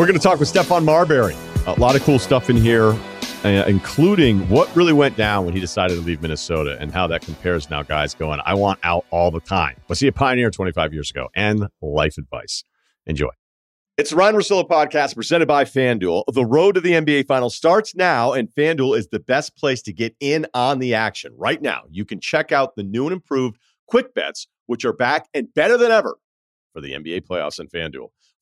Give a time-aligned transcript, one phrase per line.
[0.00, 1.36] We're going to talk with Stephon Marbury.
[1.66, 2.96] A lot of cool stuff in here,
[3.44, 7.20] uh, including what really went down when he decided to leave Minnesota and how that
[7.20, 9.76] compares now, guys, going, I want out all the time.
[9.88, 11.28] Was he a pioneer 25 years ago?
[11.34, 12.64] And life advice.
[13.04, 13.28] Enjoy.
[13.98, 16.24] It's the Ryen Russillo podcast presented by FanDuel.
[16.32, 19.92] The road to the NBA Finals starts now, and FanDuel is the best place to
[19.92, 21.34] get in on the action.
[21.36, 25.28] Right now, you can check out the new and improved Quick Bets, which are back
[25.34, 26.16] and better than ever
[26.72, 28.08] for the NBA playoffs and FanDuel.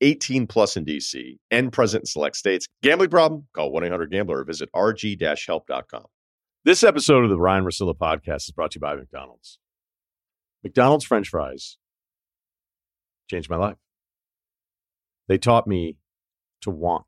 [0.00, 2.66] 18 plus in DC and present in select states.
[2.82, 3.46] Gambling problem?
[3.54, 6.04] Call 1 800 Gambler or visit rg help.com.
[6.64, 9.58] This episode of the Ryen Russillo podcast is brought to you by McDonald's.
[10.62, 11.76] McDonald's French fries
[13.28, 13.76] changed my life.
[15.28, 15.96] They taught me
[16.62, 17.04] to want,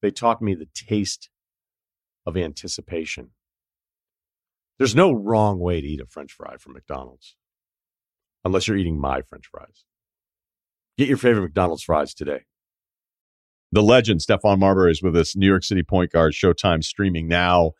[0.00, 1.28] they taught me the taste
[2.26, 3.30] of anticipation.
[4.78, 7.36] There's no wrong way to eat a French fry from McDonald's
[8.44, 9.84] unless you're eating my French fries.
[10.98, 12.42] Get your favorite McDonald's fries today.
[13.72, 17.72] The legend, Stephon Marbury, is with us, New York City point guard, Showtime streaming now.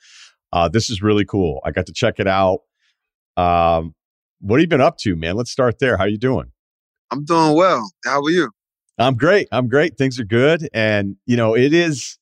[0.52, 1.60] Uh, this is really cool.
[1.64, 2.60] I got to check it out.
[3.36, 3.94] Um,
[4.40, 5.36] what have you been up to, man?
[5.36, 5.98] Let's start there.
[5.98, 6.52] How are you doing?
[7.10, 7.92] I'm doing well.
[8.04, 8.50] How are you?
[8.98, 9.48] I'm great.
[9.52, 9.98] I'm great.
[9.98, 10.68] Things are good.
[10.72, 12.18] And, you know, it is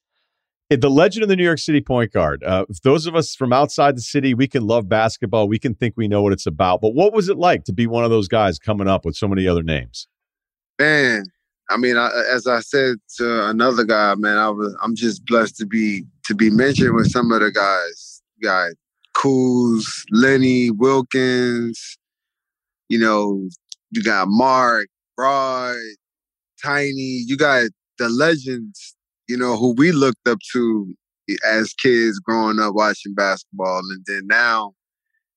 [0.68, 2.42] it, the legend of the New York City point guard.
[2.44, 5.48] Uh, those of us from outside the city, we can love basketball.
[5.48, 6.80] We can think we know what it's about.
[6.80, 9.28] But what was it like to be one of those guys coming up with so
[9.28, 10.06] many other names?
[10.80, 11.26] Man,
[11.68, 15.58] I mean, I, as I said to another guy, man, I was I'm just blessed
[15.58, 18.22] to be to be mentioned with some of the guys.
[18.42, 18.70] Got
[19.14, 21.98] Kuz, Lenny, Wilkens.
[22.88, 23.46] You know,
[23.90, 24.88] you got Mark,
[25.18, 25.76] Broad,
[26.64, 27.24] Tiny.
[27.26, 28.96] You got the legends.
[29.28, 30.94] You know who we looked up to
[31.46, 34.72] as kids growing up watching basketball, and then now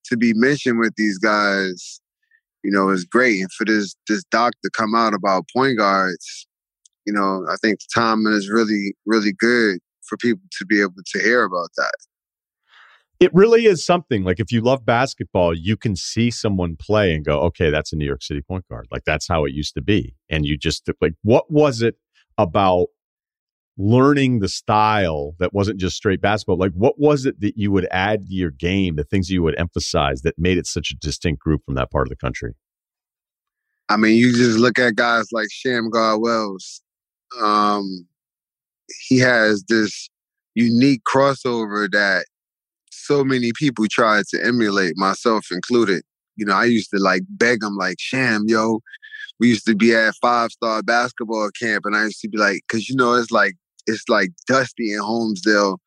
[0.05, 1.99] to be mentioned with these guys
[2.63, 3.41] you know, is great.
[3.41, 6.47] And for this this doc to come out about point guards,
[7.05, 10.93] you know, I think the timing is really, really good for people to be able
[11.05, 11.93] to hear about that.
[13.19, 14.23] It really is something.
[14.23, 17.95] Like if you love basketball, you can see someone play and go, okay, that's a
[17.95, 18.87] New York City point guard.
[18.91, 20.15] Like that's how it used to be.
[20.29, 21.95] And you just like, what was it
[22.37, 22.87] about
[23.77, 27.87] learning the style that wasn't just straight basketball like what was it that you would
[27.89, 31.41] add to your game the things you would emphasize that made it such a distinct
[31.41, 32.53] group from that part of the country?
[33.89, 36.81] I mean you just look at guys like Shammgod Wells
[37.41, 38.07] um
[39.07, 40.09] he has this
[40.53, 42.25] unique crossover that
[42.91, 46.03] so many people tried to emulate myself included.
[46.35, 48.81] You know i used to like beg him like sham yo
[49.39, 52.61] we used to be at five star basketball camp and I used to be like,
[52.69, 53.55] cause you know, it's like
[53.87, 55.77] it's like dusty in Honesdale.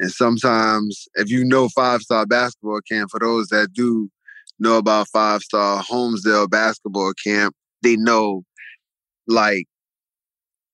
[0.00, 4.08] And sometimes, if you know five star basketball camp, for those that do
[4.58, 8.44] know about five star Honesdale basketball camp, they know
[9.26, 9.66] like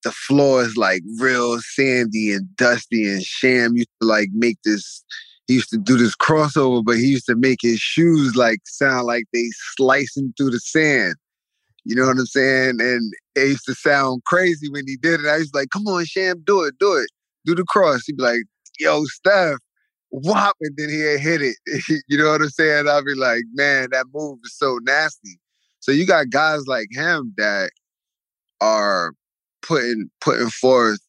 [0.03, 3.11] the floor is like real sandy and dusty.
[3.11, 5.03] And Sham used to like make this,
[5.47, 9.07] he used to do this crossover, but he used to make his shoes like sound
[9.07, 11.15] like they slicing through the sand.
[11.85, 12.81] You know what I'm saying?
[12.81, 15.27] And it used to sound crazy when he did it.
[15.27, 17.09] I was like, come on, Sham, do it, do it.
[17.45, 18.01] Do the cross.
[18.05, 18.41] He'd be like,
[18.79, 19.59] yo, Steph,
[20.09, 21.57] whop, and then he'd hit it.
[22.07, 22.87] you know what I'm saying?
[22.87, 25.39] I'd be like, man, that move is so nasty.
[25.79, 27.69] So you got guys like him that
[28.61, 29.13] are
[29.61, 30.99] putting putting forth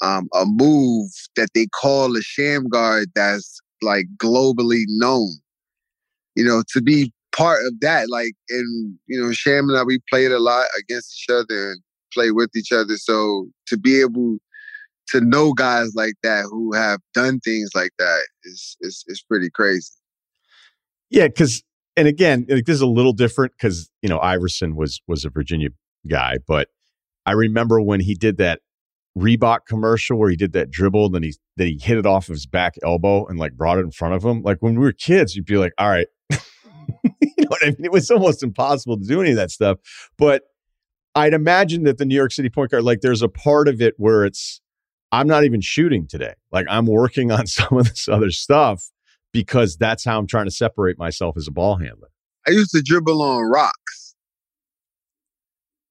[0.00, 5.30] um, a move that they call a Shammgod that's like globally known.
[6.36, 8.08] You know, to be part of that.
[8.08, 11.80] Like, and you know, Sham and I, we played a lot against each other and
[12.12, 12.96] play with each other.
[12.96, 14.38] So to be able
[15.08, 19.50] to know guys like that who have done things like that is is is pretty
[19.50, 19.92] crazy.
[21.10, 21.62] Yeah, because
[21.96, 25.30] and again, like, this is a little different because you know Iverson was was a
[25.30, 25.68] Virginia
[26.08, 26.68] guy, but
[27.24, 28.60] I remember when he did that
[29.16, 32.28] Reebok commercial where he did that dribble, and then he then he hit it off
[32.28, 34.42] of his back elbow and like brought it in front of him.
[34.42, 36.08] Like when we were kids, you'd be like, "All right,
[37.46, 37.84] know what I mean?
[37.84, 39.78] It was almost impossible to do any of that stuff.
[40.18, 40.42] But
[41.14, 43.94] I'd imagine that the New York City point guard, like there's a part of it
[43.96, 44.60] where it's,
[45.12, 46.34] I'm not even shooting today.
[46.52, 48.90] Like I'm working on some of this other stuff
[49.32, 52.08] because that's how I'm trying to separate myself as a ball handler.
[52.46, 54.14] I used to dribble on rocks.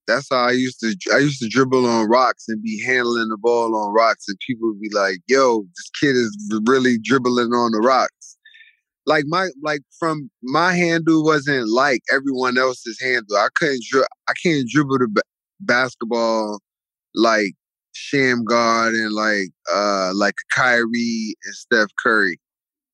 [0.08, 3.38] that's how I used to I used to dribble on rocks and be handling the
[3.38, 6.36] ball on rocks, and people would be like, "Yo, this kid is
[6.66, 8.25] really dribbling on the rocks."
[9.06, 13.38] Like my like from my handle wasn't like everyone else's handle.
[13.38, 15.22] I couldn't dri- I can't dribble the b-
[15.60, 16.60] basketball
[17.13, 17.54] like
[17.96, 22.40] Shammgod and like uh like Kyrie and Steph Curry,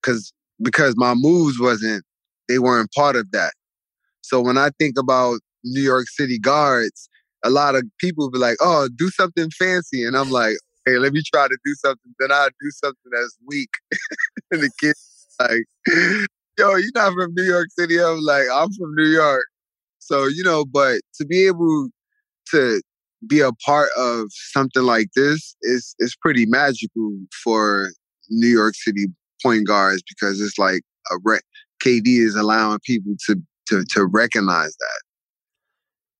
[0.01, 2.03] because because my moves wasn't
[2.47, 3.53] they weren't part of that.
[4.21, 7.09] So when I think about New York City guards,
[7.43, 11.13] a lot of people be like, "Oh, do something fancy," and I'm like, "Hey, let
[11.13, 13.69] me try to do something." Then I do something that's weak,
[14.51, 14.95] and the kid
[15.39, 15.63] like,
[16.57, 19.45] "Yo, you're not from New York City." I'm like, "I'm from New York."
[19.99, 21.89] So you know, but to be able
[22.51, 22.81] to
[23.27, 27.89] be a part of something like this is is pretty magical for
[28.29, 29.07] New York City
[29.43, 30.81] point guards because it's like
[31.11, 31.17] a
[31.83, 33.35] KD is allowing people to
[33.67, 35.01] to to recognize that.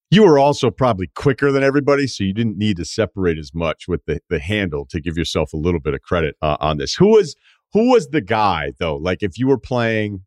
[0.10, 3.88] You were also probably quicker than everybody, so you didn't need to separate as much
[3.88, 6.96] with the, the handle to give yourself a little bit of credit uh, on this.
[6.96, 7.36] Who was
[7.74, 8.98] who was the guy though?
[8.98, 10.24] Like if you were playing,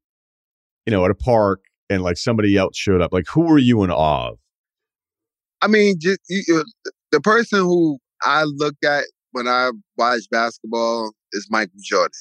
[0.86, 1.60] you know, at a park
[1.90, 4.38] and like somebody else showed up, like who were you in awe of?
[5.60, 6.64] I mean, just you,
[7.10, 12.12] the person who I look at when I watch basketball is Michael Jordan.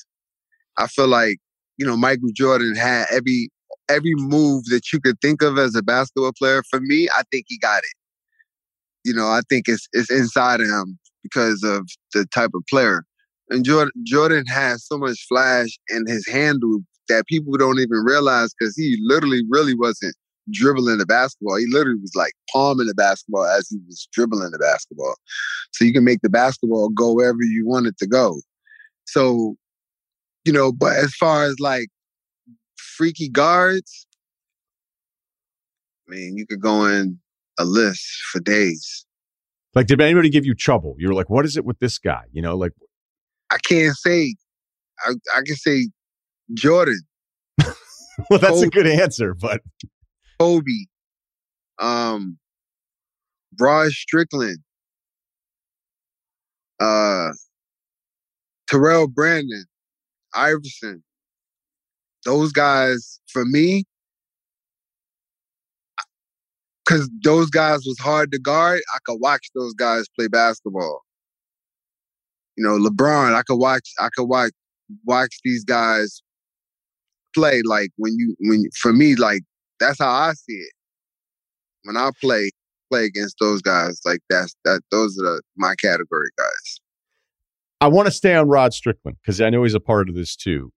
[0.77, 1.37] I feel like
[1.77, 3.49] you know Michael Jordan had every
[3.89, 6.63] every move that you could think of as a basketball player.
[6.69, 7.95] For me, I think he got it.
[9.03, 13.03] You know, I think it's it's inside of him because of the type of player.
[13.49, 16.79] And Jordan Jordan has so much flash in his handle
[17.09, 20.15] that people don't even realize because he literally really wasn't
[20.51, 21.57] dribbling the basketball.
[21.57, 25.15] He literally was like palming the basketball as he was dribbling the basketball.
[25.71, 28.41] So you can make the basketball go wherever you want it to go.
[29.05, 29.55] So,
[30.45, 31.87] you know, but as far as like
[32.77, 34.05] freaky guards,
[36.07, 37.19] I mean, you could go in
[37.59, 39.05] a list for days.
[39.75, 40.95] Like, did anybody give you trouble?
[40.99, 42.23] You were like, what is it with this guy?
[42.31, 42.73] You know, like,
[43.53, 44.33] I can't say,
[45.05, 45.89] I, I can say
[46.55, 46.99] Jordan.
[48.29, 49.61] well, that's Kobe, a good answer, but
[50.39, 50.85] Kobe,
[51.77, 52.39] um,
[53.59, 54.57] Rod Strickland,
[56.79, 57.29] uh,
[58.67, 59.65] Terrell Brandon,
[60.33, 61.03] Iverson,
[62.25, 63.83] those guys for me
[66.83, 71.01] because those guys was hard to guard i could watch those guys play basketball
[72.57, 74.51] you know lebron i could watch i could watch
[75.05, 76.21] watch these guys
[77.33, 79.41] play like when you when for me like
[79.79, 80.73] that's how i see it.
[81.83, 82.51] When i play
[82.91, 86.79] play against those guys like that's that those are the, my category guys.
[87.81, 90.35] I want to stay on rod strickland because i know he's a part of this
[90.35, 90.71] too.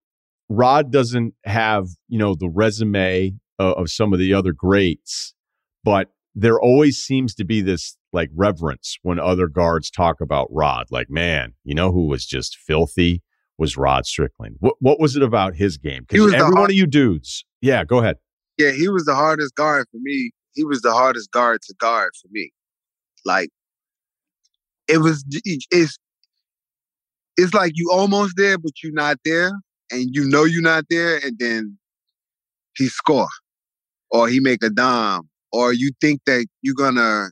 [0.49, 5.35] Rod doesn't have, you know, the resume of, of some of the other greats,
[5.83, 10.87] but there always seems to be this like reverence when other guards talk about Rod.
[10.91, 13.23] Like, man, you know who was just filthy
[13.59, 14.57] was Rod Strickland.
[14.61, 16.05] What what was it about his game?
[16.09, 18.17] Because every hard- one of you dudes, yeah, go ahead.
[18.59, 20.31] Yeah, he was the hardest guard for me.
[20.55, 22.51] He was the hardest guard to guard for me.
[23.25, 23.51] Like,
[24.89, 25.99] it was it's
[27.37, 29.53] it's like you almost there, but you're not there
[29.91, 31.79] and you know you're not there, and then
[32.77, 33.29] he score,
[34.11, 35.23] or he make a dime,
[35.53, 37.31] or you think that you're gonna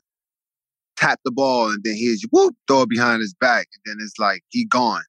[1.04, 4.18] tap the ball, and then he's whoop throw it behind his back, and then it's
[4.18, 5.02] like he gone.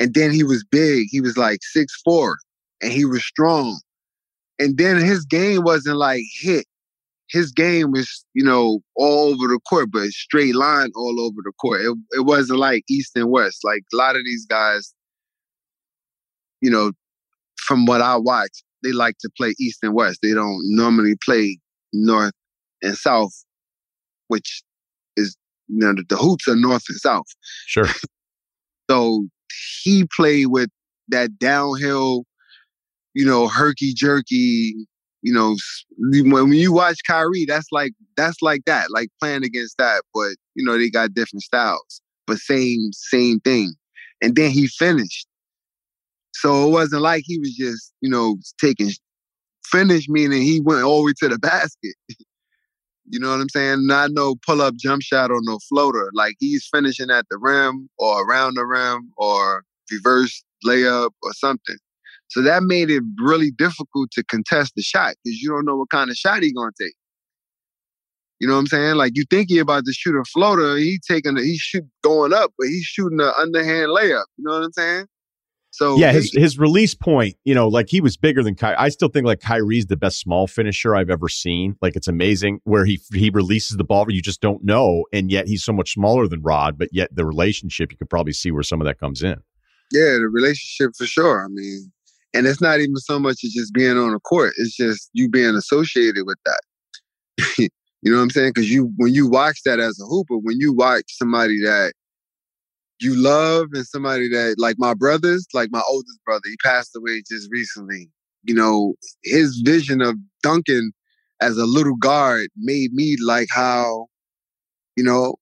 [0.00, 1.08] And then he was big.
[1.10, 2.38] He was like six four,
[2.80, 3.80] and he was strong.
[4.58, 6.66] And then his game wasn't like hit.
[7.30, 11.52] His game was, you know, all over the court, but straight line all over the
[11.52, 11.80] court.
[11.80, 13.60] It, it wasn't like east and west.
[13.64, 14.92] Like a lot of these guys,
[16.60, 16.92] you know,
[17.56, 18.50] from what I watch,
[18.82, 20.18] they like to play East and West.
[20.22, 21.58] They don't normally play
[21.92, 22.32] North
[22.82, 23.32] and South,
[24.28, 24.62] which
[25.72, 27.26] you know the, the hoops are North and South.
[27.66, 27.88] Sure.
[28.90, 29.26] so
[29.84, 30.70] he played with
[31.08, 32.24] that downhill,
[33.14, 34.74] you know, herky jerky.
[35.24, 35.56] You know,
[35.98, 40.02] when you watch Kyrie, that's like that's like that, like playing against that.
[40.12, 43.74] But you know, they got different styles, but same same thing.
[44.20, 45.26] And then he finished.
[46.34, 48.90] So it wasn't like he was just, you know, taking
[49.66, 51.94] finish, meaning he went all the way to the basket.
[53.08, 53.86] you know what I'm saying?
[53.86, 56.10] Not no pull up jump shot or no floater.
[56.14, 61.76] Like he's finishing at the rim or around the rim or reverse layup or something.
[62.28, 65.90] So that made it really difficult to contest the shot because you don't know what
[65.90, 66.94] kind of shot he's gonna take.
[68.40, 68.96] You know what I'm saying?
[68.96, 72.32] Like you think he about to shoot a floater, he taking a, he's shoot going
[72.32, 74.24] up, but he's shooting an underhand layup.
[74.36, 75.06] You know what I'm saying?
[75.72, 78.76] So yeah, his his release point, you know, like he was bigger than Kyrie.
[78.76, 81.76] I still think like Kyrie's the best small finisher I've ever seen.
[81.80, 85.30] Like it's amazing where he he releases the ball, where you just don't know, and
[85.30, 86.76] yet he's so much smaller than Rod.
[86.76, 89.36] But yet the relationship, you could probably see where some of that comes in.
[89.90, 91.42] Yeah, the relationship for sure.
[91.42, 91.90] I mean,
[92.34, 95.30] and it's not even so much as just being on the court; it's just you
[95.30, 96.60] being associated with that.
[97.58, 97.70] you
[98.04, 98.50] know what I'm saying?
[98.54, 101.94] Because you when you watch that as a hooper, when you watch somebody that
[103.02, 107.22] you love and somebody that like my brothers, like my oldest brother, he passed away
[107.28, 108.08] just recently.
[108.44, 108.94] You know,
[109.24, 110.92] his vision of dunking
[111.40, 114.06] as a little guard made me like how,
[114.96, 115.36] you know,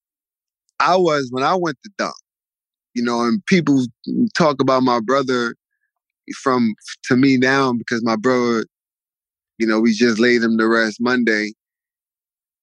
[0.80, 2.14] I was when I went to dunk.
[2.94, 3.84] You know, and people
[4.36, 5.54] talk about my brother
[6.42, 6.74] from
[7.04, 8.64] to me now because my brother,
[9.58, 11.52] you know, we just laid him to rest Monday.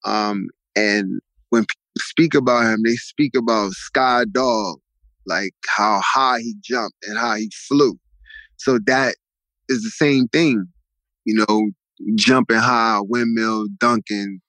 [0.06, 4.80] Um, and when people speak about him, they speak about Sky Dog,
[5.28, 8.00] like how high he jumped and how he flew.
[8.58, 9.16] So that
[9.70, 10.66] is the same thing,
[11.26, 11.72] you know,
[12.16, 14.40] jumping high, windmill, dunking.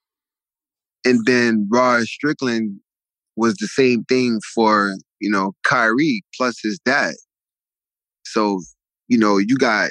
[1.04, 2.80] And then Rod Strickland
[3.36, 7.14] was the same thing for, you know, Kyrie plus his dad.
[8.24, 8.60] So,
[9.08, 9.90] you know, you got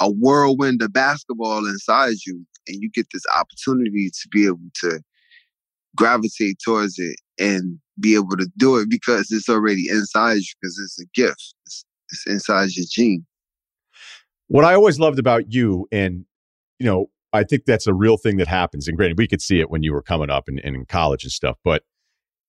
[0.00, 5.00] a whirlwind of basketball inside you, and you get this opportunity to be able to
[5.96, 10.78] gravitate towards it and be able to do it because it's already inside you because
[10.78, 11.54] it's a gift.
[11.66, 13.26] It's, it's inside your gene.
[14.48, 16.24] What I always loved about you, and
[16.78, 18.88] you know, I think that's a real thing that happens.
[18.88, 21.24] And granted, we could see it when you were coming up and, and in college
[21.24, 21.82] and stuff, but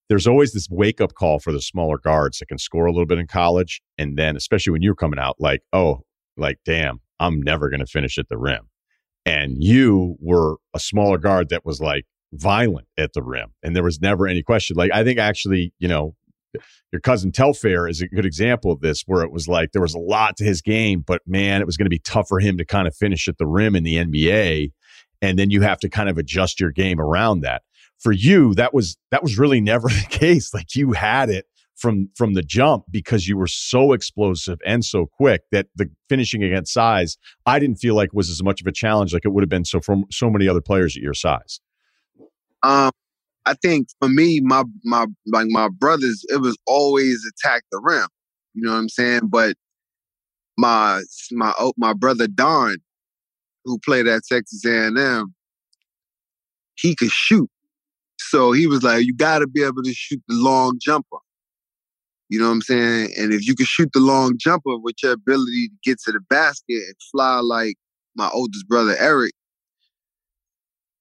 [0.08, 3.05] there's always this wake up call for the smaller guards that can score a little
[3.05, 3.81] bit in college.
[3.98, 6.01] And then, especially when you're coming out, like, oh,
[6.36, 8.69] like, damn, I'm never going to finish at the rim.
[9.25, 13.83] And you were a smaller guard that was like, violent at the rim, and there
[13.83, 14.75] was never any question.
[14.75, 16.15] Like I think actually, you know,
[16.91, 19.93] your cousin Telfair is a good example of this, where it was like there was
[19.93, 22.57] a lot to his game, but man, it was going to be tough for him
[22.57, 24.71] to kind of finish at the rim in the NBA,
[25.21, 27.63] and then you have to kind of adjust your game around that.
[28.00, 30.53] For you, that was that was really never the case.
[30.53, 31.45] Like you had it
[31.79, 36.43] from from the jump because you were so explosive and so quick that the finishing
[36.43, 39.43] against size I didn't feel like was as much of a challenge like it would
[39.43, 41.62] have been so from so many other players at your size.
[42.63, 42.92] Um,
[43.46, 48.08] I think for me, my my like my brothers, it was always attack the rim.
[48.54, 49.22] You know what I'm saying?
[49.25, 49.56] But
[50.58, 51.01] my
[51.32, 52.78] my oh, my brother Don,
[53.66, 55.34] who played at Texas A&M,
[56.75, 57.50] he could shoot.
[58.20, 61.18] So he was like, you got to be able to shoot the long jumper.
[62.30, 63.13] You know what I'm saying?
[63.18, 66.20] And if you can shoot the long jumper with your ability to get to the
[66.30, 67.75] basket and fly like
[68.16, 69.32] my oldest brother Eric,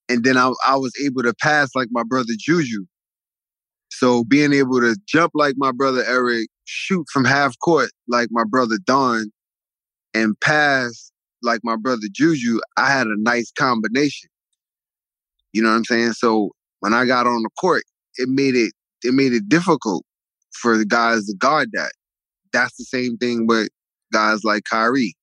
[0.08, 2.84] and then I, I was able to pass like my brother Juju.
[3.90, 8.44] So being able to jump like my brother Eric, shoot from half court like my
[8.44, 9.30] brother Don,
[10.14, 11.10] and pass
[11.42, 14.28] like my brother Juju, I had a nice combination.
[15.52, 16.12] You know what I'm saying?
[16.12, 16.50] So
[16.80, 17.84] when I got on the court,
[18.16, 18.72] it made it
[19.04, 20.04] it made it difficult
[20.52, 21.92] for the guys to guard that.
[22.52, 23.68] That's the same thing with
[24.12, 25.14] guys like Kyrie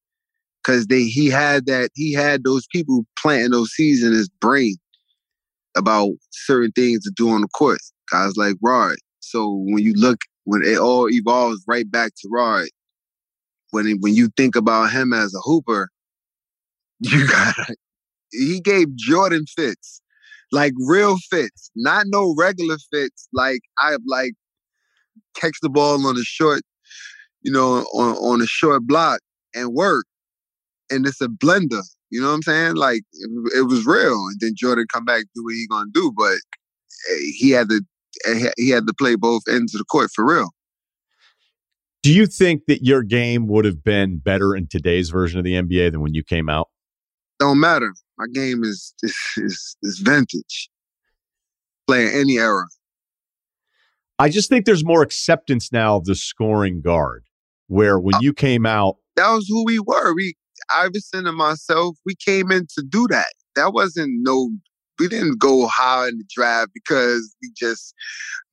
[0.65, 4.75] because they he had that he had those people planting those seeds in his brain
[5.77, 7.79] about certain things to do on the court.
[8.11, 8.95] Guys like Rod.
[9.19, 12.67] So when you look when it all evolves right back to Rod,
[13.71, 15.89] when it, when you think about him as a hooper,
[16.99, 17.55] you got
[18.31, 20.01] he gave Jordan fits,
[20.51, 23.27] like real fits, not no regular fits.
[23.33, 24.33] Like I like
[25.35, 26.61] catch the ball on a short,
[27.41, 29.19] you know, on on a short block
[29.53, 30.05] and work
[30.89, 31.81] and it's a blender.
[32.09, 32.75] You know what I'm saying?
[32.75, 34.13] Like it, it was real.
[34.27, 37.81] And then Jordan come back do what he gonna do, but eh, he had to
[38.27, 40.49] eh, he had to play both ends of the court for real.
[42.03, 45.53] Do you think that your game would have been better in today's version of the
[45.53, 46.69] NBA than when you came out?
[47.39, 47.93] Don't matter.
[48.17, 50.69] My game is is is, is vintage.
[51.87, 52.65] Playing any era.
[54.17, 57.23] I just think there's more acceptance now of the scoring guard.
[57.67, 60.13] Where when uh, you came out, that was who we were.
[60.13, 60.35] We
[60.71, 63.27] Iverson and myself, we came in to do that.
[63.55, 64.49] That wasn't no,
[64.99, 67.93] we didn't go high in the draft because we just,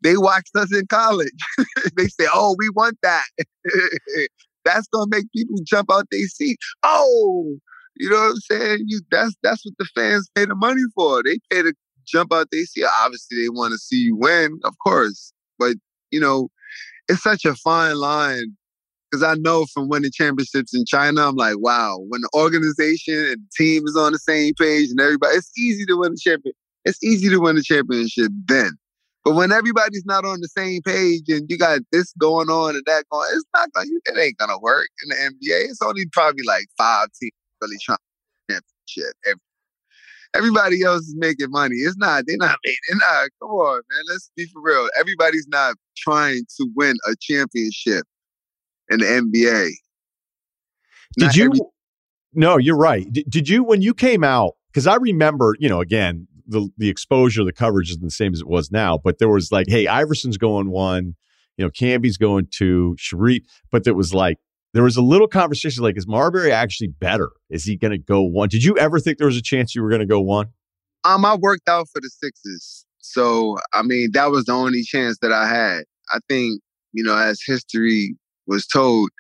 [0.03, 1.31] they watched us in college.
[1.97, 3.25] they say, oh, we want that.
[4.65, 6.59] that's gonna make people jump out their seat.
[6.83, 7.57] Oh,
[7.97, 8.85] you know what I'm saying?
[8.87, 11.23] You that's that's what the fans pay the money for.
[11.23, 11.75] They pay to
[12.07, 12.87] jump out their seat.
[13.03, 15.33] Obviously, they want to see you win, of course.
[15.59, 15.77] But
[16.11, 16.49] you know,
[17.09, 18.57] it's such a fine line
[19.13, 23.43] because I know from winning championships in China, I'm like, wow, when the organization and
[23.43, 26.55] the team is on the same page and everybody, it's easy to win a champion.
[26.87, 28.71] It's easy to win a championship then.
[29.23, 32.83] But when everybody's not on the same page and you got this going on and
[32.87, 35.69] that going, it's not gonna it ain't gonna work in the NBA.
[35.69, 37.99] It's only probably like five teams really trying
[38.51, 39.39] championship.
[40.35, 41.77] Everybody else is making money.
[41.77, 43.29] It's not, they're not making they're not.
[43.41, 44.05] Come on, man.
[44.09, 44.89] Let's be for real.
[44.99, 48.07] Everybody's not trying to win a championship
[48.93, 49.71] in the NBA.
[51.17, 51.61] Did not you every-
[52.35, 53.11] no, you're right.
[53.13, 54.55] Did, did you when you came out?
[54.73, 58.41] Because I remember, you know, again, the the exposure, the coverage isn't the same as
[58.41, 58.99] it was now.
[59.03, 61.15] But there was like, hey, Iverson's going one,
[61.57, 64.39] you know, Camby's going two, Shareef, But there was like
[64.73, 67.31] there was a little conversation like, is Marbury actually better?
[67.51, 68.49] Is he going to go one?
[68.49, 70.47] Did you ever think there was a chance you were going to go one?
[71.05, 75.19] Um, I worked out for the Sixers, so I mean that was the only chance
[75.21, 75.85] that I had.
[76.13, 78.15] I think you know, as history
[78.47, 79.11] was told,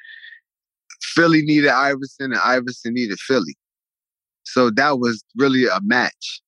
[1.03, 3.57] Philly needed Iverson and Iverson needed Philly.
[4.45, 6.43] So that was really a match.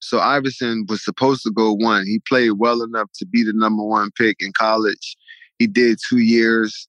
[0.00, 2.04] So Iverson was supposed to go one.
[2.04, 5.16] He played well enough to be the number one pick in college.
[5.58, 6.86] He did two years.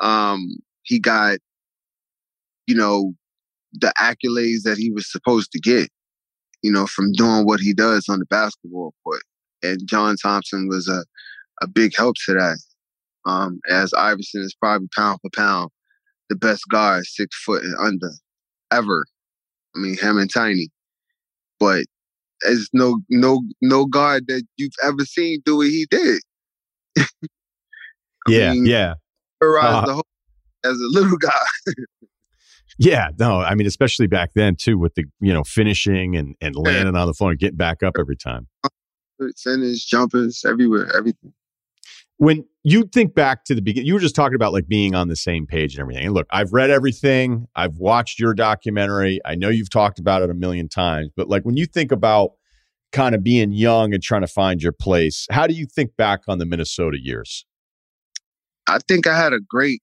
[0.00, 0.48] Um,
[0.82, 1.38] he got,
[2.66, 3.12] you know,
[3.72, 5.90] the accolades that he was supposed to get,
[6.62, 9.22] you know, from doing what he does on the basketball court.
[9.62, 11.04] And John Thompson was a,
[11.62, 12.58] a big help to that.
[13.24, 15.70] Um, as Iverson is probably pound for pound
[16.32, 18.10] the best guard, six foot and under,
[18.72, 19.04] ever.
[19.76, 20.68] I mean, him and Tiny.
[21.60, 21.84] But
[22.40, 26.22] there's no no no guard that you've ever seen do what he did.
[28.28, 28.94] yeah, mean, yeah.
[29.42, 30.06] Uh, the whole,
[30.64, 31.30] as a little guy.
[32.78, 36.56] yeah, no, I mean, especially back then too, with the you know finishing and and
[36.56, 37.00] landing yeah.
[37.00, 38.48] on the floor and getting back up every time.
[39.36, 41.32] Finish, jumpers, everywhere, everything
[42.22, 45.08] when you think back to the beginning, you were just talking about like being on
[45.08, 46.04] the same page and everything.
[46.04, 47.48] And look, I've read everything.
[47.56, 49.18] I've watched your documentary.
[49.24, 52.34] I know you've talked about it a million times, but like when you think about
[52.92, 56.20] kind of being young and trying to find your place, how do you think back
[56.28, 57.44] on the Minnesota years?
[58.68, 59.82] I think I had a great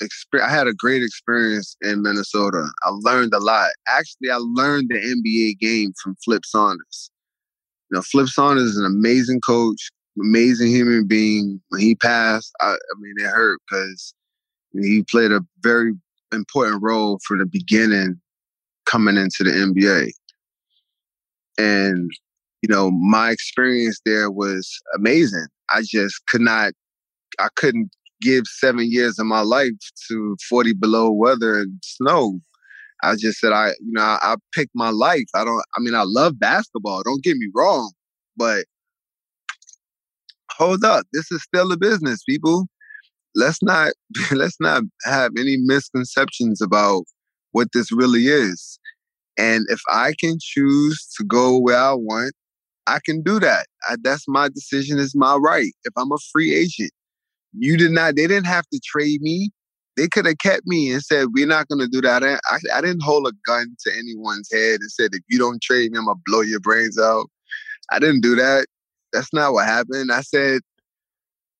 [0.00, 0.50] experience.
[0.50, 2.68] I had a great experience in Minnesota.
[2.82, 3.70] I learned a lot.
[3.86, 7.12] Actually, I learned the NBA game from Flip Saunders.
[7.92, 11.60] You know, Flip Saunders is an amazing coach, amazing human being.
[11.68, 14.14] When he passed, I, I mean, it hurt because
[14.72, 15.92] he played a very
[16.32, 18.20] important role for the beginning
[18.86, 20.10] coming into the NBA.
[21.58, 22.10] And,
[22.62, 25.46] you know, my experience there was amazing.
[25.70, 26.72] I just could not,
[27.38, 29.72] I couldn't give seven years of my life
[30.08, 32.40] to 40 below weather and snow.
[33.02, 35.26] I just said, I, you know, I, I picked my life.
[35.34, 37.02] I don't, I mean, I love basketball.
[37.04, 37.92] Don't get me wrong,
[38.36, 38.64] but
[40.58, 42.66] hold up, this is still a business, people.
[43.34, 43.92] Let's not
[44.32, 47.04] let's not have any misconceptions about
[47.52, 48.78] what this really is.
[49.38, 52.34] And if I can choose to go where I want,
[52.88, 53.66] I can do that.
[53.88, 54.98] I, that's my decision.
[54.98, 55.72] It's my right.
[55.84, 56.90] If I'm a free agent,
[57.56, 58.16] you did not.
[58.16, 59.50] They didn't have to trade me.
[59.96, 62.58] They could have kept me and said, "We're not going to do that." I, I,
[62.74, 65.98] I didn't hold a gun to anyone's head and said, "If you don't trade me,
[65.98, 67.26] I'm gonna blow your brains out."
[67.90, 68.66] I didn't do that.
[69.12, 70.12] That's not what happened.
[70.12, 70.60] I said,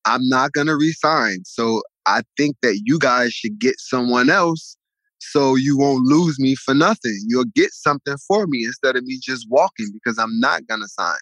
[0.05, 1.41] I'm not going to resign.
[1.45, 4.77] So I think that you guys should get someone else
[5.19, 7.21] so you won't lose me for nothing.
[7.27, 10.89] You'll get something for me instead of me just walking because I'm not going to
[10.89, 11.19] sign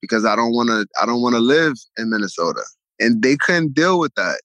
[0.00, 2.62] because I don't want to I don't want to live in Minnesota.
[3.00, 4.40] And they couldn't deal with that.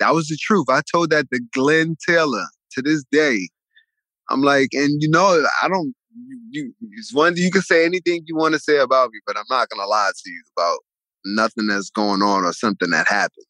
[0.00, 0.66] That was the truth.
[0.68, 3.48] I told that to Glen Taylor to this day.
[4.30, 5.94] I'm like, and you know, I don't
[6.50, 9.44] you, it's one you can say anything you want to say about me, but I'm
[9.50, 10.78] not gonna lie to you about
[11.24, 13.46] nothing that's going on or something that happened.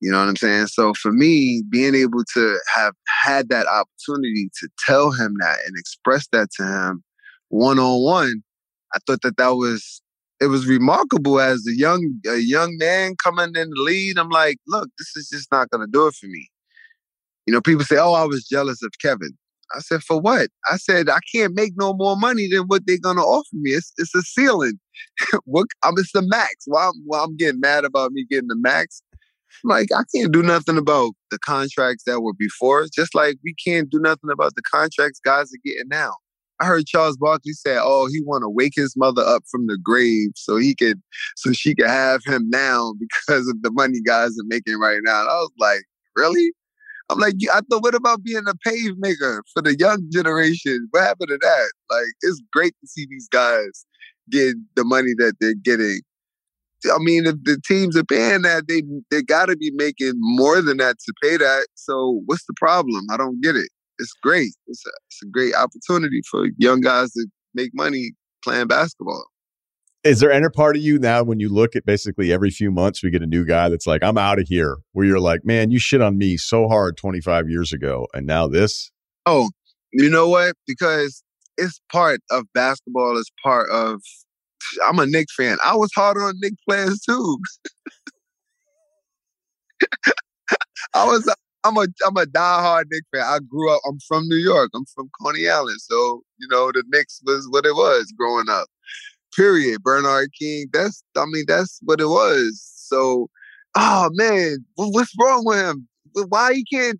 [0.00, 0.66] You know what I'm saying?
[0.66, 5.76] So for me, being able to have had that opportunity to tell him that and
[5.78, 7.02] express that to him
[7.48, 8.42] one on one,
[8.94, 10.02] I thought that that was
[10.40, 14.18] it was remarkable as a young a young man coming in the lead.
[14.18, 16.48] I'm like, look, this is just not gonna do it for me.
[17.46, 19.36] You know, people say, "Oh, I was jealous of Kevin."
[19.74, 20.48] I said, for what?
[20.70, 23.70] I said, I can't make no more money than what they're gonna offer me.
[23.70, 24.78] It's it's a ceiling.
[25.44, 26.64] what I'm it's the max.
[26.66, 29.02] Why I'm, why I'm getting mad about me getting the max?
[29.64, 32.86] like, I can't do nothing about the contracts that were before.
[32.94, 36.12] Just like we can't do nothing about the contracts guys are getting now.
[36.58, 39.78] I heard Charles Barkley say, "Oh, he want to wake his mother up from the
[39.82, 41.00] grave so he could,
[41.36, 45.20] so she could have him now because of the money guys are making right now."
[45.20, 45.82] And I was like,
[46.14, 46.52] "Really?"
[47.08, 50.88] I'm like, I thought, what about being a pave maker for the young generation?
[50.90, 51.72] What happened to that?
[51.90, 53.86] Like, it's great to see these guys
[54.30, 56.00] get the money that they're getting.
[56.92, 60.60] I mean, if the teams are paying that, they they got to be making more
[60.60, 61.66] than that to pay that.
[61.74, 63.06] So, what's the problem?
[63.10, 63.68] I don't get it.
[63.98, 64.52] It's great.
[64.66, 68.12] It's a, it's a great opportunity for young guys to make money
[68.44, 69.26] playing basketball.
[70.06, 73.02] Is there any part of you now when you look at basically every few months
[73.02, 75.72] we get a new guy that's like, I'm out of here, where you're like, man,
[75.72, 78.92] you shit on me so hard 25 years ago, and now this?
[79.26, 79.50] Oh,
[79.92, 80.54] you know what?
[80.64, 81.24] Because
[81.58, 84.00] it's part of basketball, it's part of
[84.86, 85.56] I'm a Knick fan.
[85.64, 87.38] I was hard on Knick players too.
[90.94, 91.28] I was
[91.64, 93.24] I'm a I'm a diehard Knick fan.
[93.24, 93.80] I grew up.
[93.84, 94.70] I'm from New York.
[94.72, 98.68] I'm from Coney Island, so you know the Knicks was what it was growing up.
[99.36, 99.82] Period.
[99.82, 100.66] Bernard King.
[100.72, 102.62] That's I mean that's what it was.
[102.76, 103.28] So,
[103.76, 105.88] oh man, what's wrong with him?
[106.28, 106.98] Why he can't?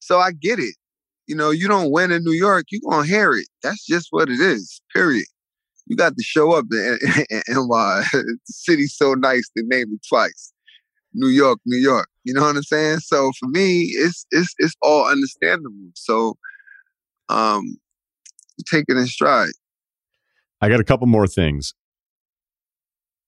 [0.00, 0.74] So I get it.
[1.28, 3.46] You know, you don't win in New York, you gonna hear it.
[3.62, 4.82] That's just what it is.
[4.92, 5.26] Period.
[5.86, 6.98] You got to show up in,
[7.48, 8.04] NY.
[8.12, 10.52] the city's so nice they named it twice.
[11.14, 12.08] New York, New York.
[12.24, 13.00] You know what I'm saying?
[13.00, 15.90] So for me, it's it's it's all understandable.
[15.94, 16.36] So
[17.28, 17.76] um
[18.70, 19.52] take it in stride.
[20.62, 21.74] I got a couple more things.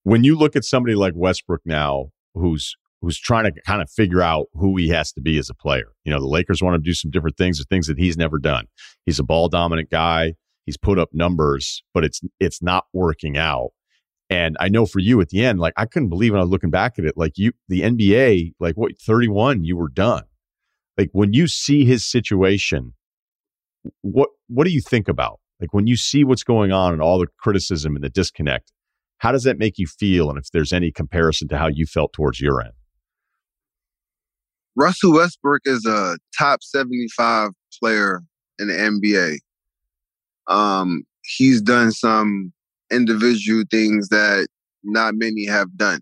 [0.03, 4.21] When you look at somebody like Westbrook now, who's who's trying to kind of figure
[4.21, 5.91] out who he has to be as a player.
[6.05, 8.39] You know, the Lakers want to do some different things, or things that he's never
[8.39, 8.65] done.
[9.05, 10.33] He's a ball dominant guy.
[10.65, 13.71] He's put up numbers, but it's it's not working out.
[14.29, 16.51] And I know for you at the end, like I couldn't believe when I was
[16.51, 20.23] looking back at it, like you, the NBA, like what, 31, you were done.
[20.97, 22.93] Like when you see his situation,
[24.01, 25.39] what, what do you think about?
[25.59, 28.71] Like when you see what's going on and all the criticism and the disconnect,
[29.19, 30.29] how does that make you feel?
[30.29, 32.73] And if there's any comparison to how you felt towards your end?
[34.75, 38.21] Russell Westbrook is a top 75 player
[38.59, 39.37] in the NBA.
[40.47, 42.51] Um, he's done some
[42.91, 44.47] individual things that
[44.83, 46.01] not many have done.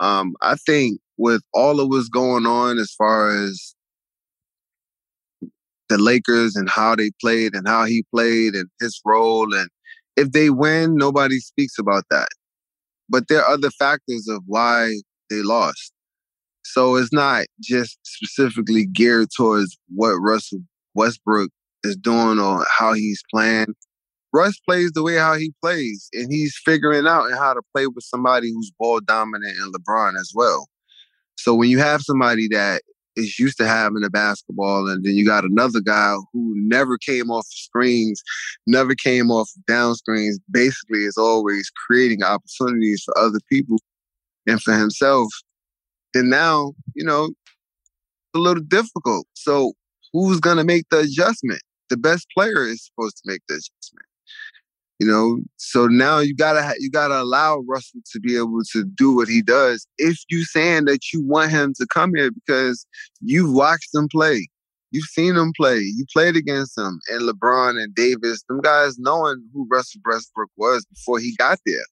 [0.00, 3.74] Um, I think with all of what's going on as far as
[5.88, 9.68] the Lakers and how they played and how he played and his role, and
[10.16, 12.28] if they win, nobody speaks about that.
[13.08, 14.94] But there are other factors of why
[15.30, 15.92] they lost.
[16.64, 20.60] So it's not just specifically geared towards what Russell
[20.94, 21.50] Westbrook
[21.84, 23.74] is doing or how he's playing.
[24.32, 28.04] Russ plays the way how he plays, and he's figuring out how to play with
[28.04, 30.68] somebody who's ball dominant and LeBron as well.
[31.36, 32.82] So when you have somebody that
[33.16, 37.30] is used to having a basketball, and then you got another guy who never came
[37.30, 38.22] off screens,
[38.66, 43.78] never came off down screens, basically is always creating opportunities for other people
[44.46, 45.28] and for himself,
[46.14, 47.30] And now, you know,
[48.34, 49.26] a little difficult.
[49.34, 49.72] So
[50.12, 51.62] who's gonna make the adjustment?
[51.88, 54.06] The best player is supposed to make the adjustment.
[55.02, 59.12] You know, so now you gotta you gotta allow Russell to be able to do
[59.16, 59.84] what he does.
[59.98, 62.86] If you saying that you want him to come here because
[63.20, 64.46] you've watched him play,
[64.92, 69.42] you've seen him play, you played against him, and LeBron and Davis, them guys knowing
[69.52, 71.84] who Russell Westbrook was before he got there.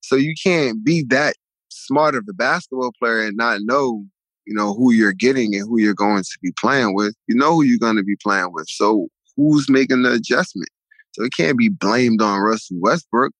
[0.00, 1.36] So you can't be that
[1.68, 4.04] smart of a basketball player and not know,
[4.44, 7.14] you know, who you're getting and who you're going to be playing with.
[7.28, 8.66] You know who you're going to be playing with.
[8.68, 10.68] So who's making the adjustment?
[11.14, 13.32] So it can't be blamed on Russell Westbrook.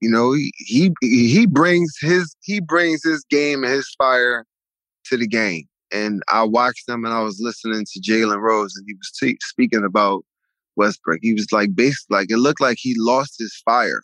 [0.00, 0.52] You know, he,
[1.00, 4.44] he he brings his he brings his game and his fire
[5.06, 5.64] to the game.
[5.90, 9.38] And I watched him and I was listening to Jalen Rose and he was t-
[9.42, 10.24] speaking about
[10.76, 11.18] Westbrook.
[11.22, 14.02] He was like basically like it looked like he lost his fire.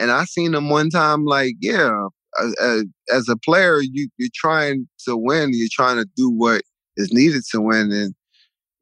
[0.00, 2.06] And I seen him one time like, yeah,
[2.38, 5.50] as, as a player, you you're trying to win.
[5.52, 6.62] You're trying to do what
[6.96, 8.14] is needed to win, and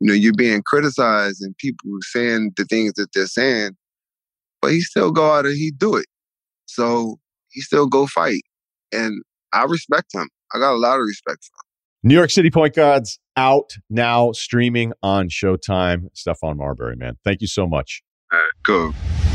[0.04, 3.70] you know, you're being criticized and people saying the things that they're saying,
[4.60, 6.04] but he still go out and he do it.
[6.66, 7.16] So
[7.48, 8.42] he still go fight.
[8.92, 9.22] And
[9.54, 10.28] I respect him.
[10.54, 12.10] I got a lot of respect for him.
[12.10, 16.08] New York City Point Guards out now streaming on Showtime.
[16.14, 17.16] Stephon Marbury, man.
[17.24, 18.02] Thank you so much.
[18.30, 19.33] All right, go.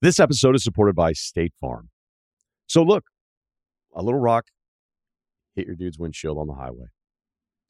[0.00, 1.88] This episode is supported by State Farm.
[2.72, 3.04] So look,
[3.94, 4.46] a little rock
[5.54, 6.86] hit your dude's windshield on the highway.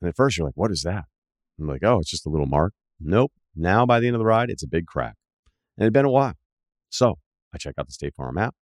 [0.00, 1.06] And at first you're like, what is that?
[1.58, 2.72] I'm like, oh, it's just a little mark.
[3.00, 3.32] Nope.
[3.56, 5.16] Now by the end of the ride, it's a big crack.
[5.76, 6.34] And it'd been a while.
[6.88, 7.16] So
[7.52, 8.54] I check out the State Farm app.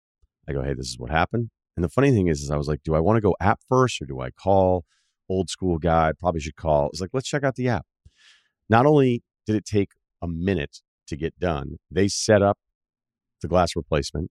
[0.48, 1.50] I go, hey, this is what happened.
[1.76, 3.61] And the funny thing is, is I was like, do I want to go app
[3.68, 4.87] first or do I call
[5.29, 6.12] old school guy?
[6.18, 6.88] Probably should call.
[6.88, 7.85] It's like, let's check out the app.
[8.70, 9.90] Not only did it take
[10.22, 12.57] a minute to get done, they set up
[13.42, 14.31] the glass replacement.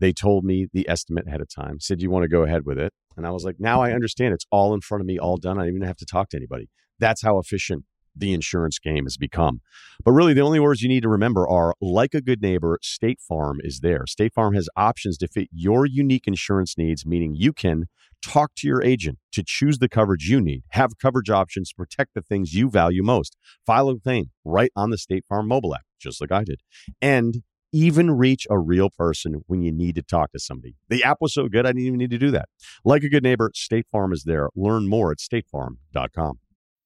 [0.00, 2.78] They told me the estimate ahead of time, said, you want to go ahead with
[2.78, 2.92] it?
[3.16, 3.94] And I was like, now I mm-hmm.
[3.94, 4.34] understand.
[4.34, 5.58] It's all in front of me, all done.
[5.58, 6.68] I don't even have to talk to anybody.
[6.98, 7.84] That's how efficient
[8.18, 9.60] the insurance game has become.
[10.04, 13.20] But really, the only words you need to remember are like a good neighbor, State
[13.20, 14.06] Farm is there.
[14.06, 17.84] State Farm has options to fit your unique insurance needs, meaning you can
[18.22, 22.14] talk to your agent to choose the coverage you need, have coverage options to protect
[22.14, 25.84] the things you value most, file a claim right on the State Farm mobile app,
[26.00, 26.60] just like I did.
[27.02, 27.42] And
[27.76, 30.76] even reach a real person when you need to talk to somebody.
[30.88, 32.48] The app was so good, I didn't even need to do that.
[32.84, 34.48] Like a good neighbor, State Farm is there.
[34.56, 36.38] Learn more at statefarm.com.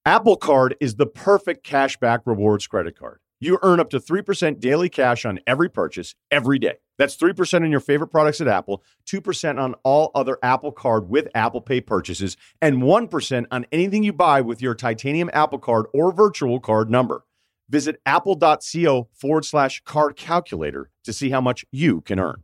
[0.04, 3.20] Apple Card is the perfect cashback rewards credit card.
[3.38, 6.74] You earn up to 3% daily cash on every purchase every day.
[6.98, 11.28] That's 3% on your favorite products at Apple, 2% on all other Apple Card with
[11.34, 16.12] Apple Pay purchases, and 1% on anything you buy with your titanium Apple Card or
[16.12, 17.24] virtual card number.
[17.70, 22.42] Visit apple.co forward slash card calculator to see how much you can earn.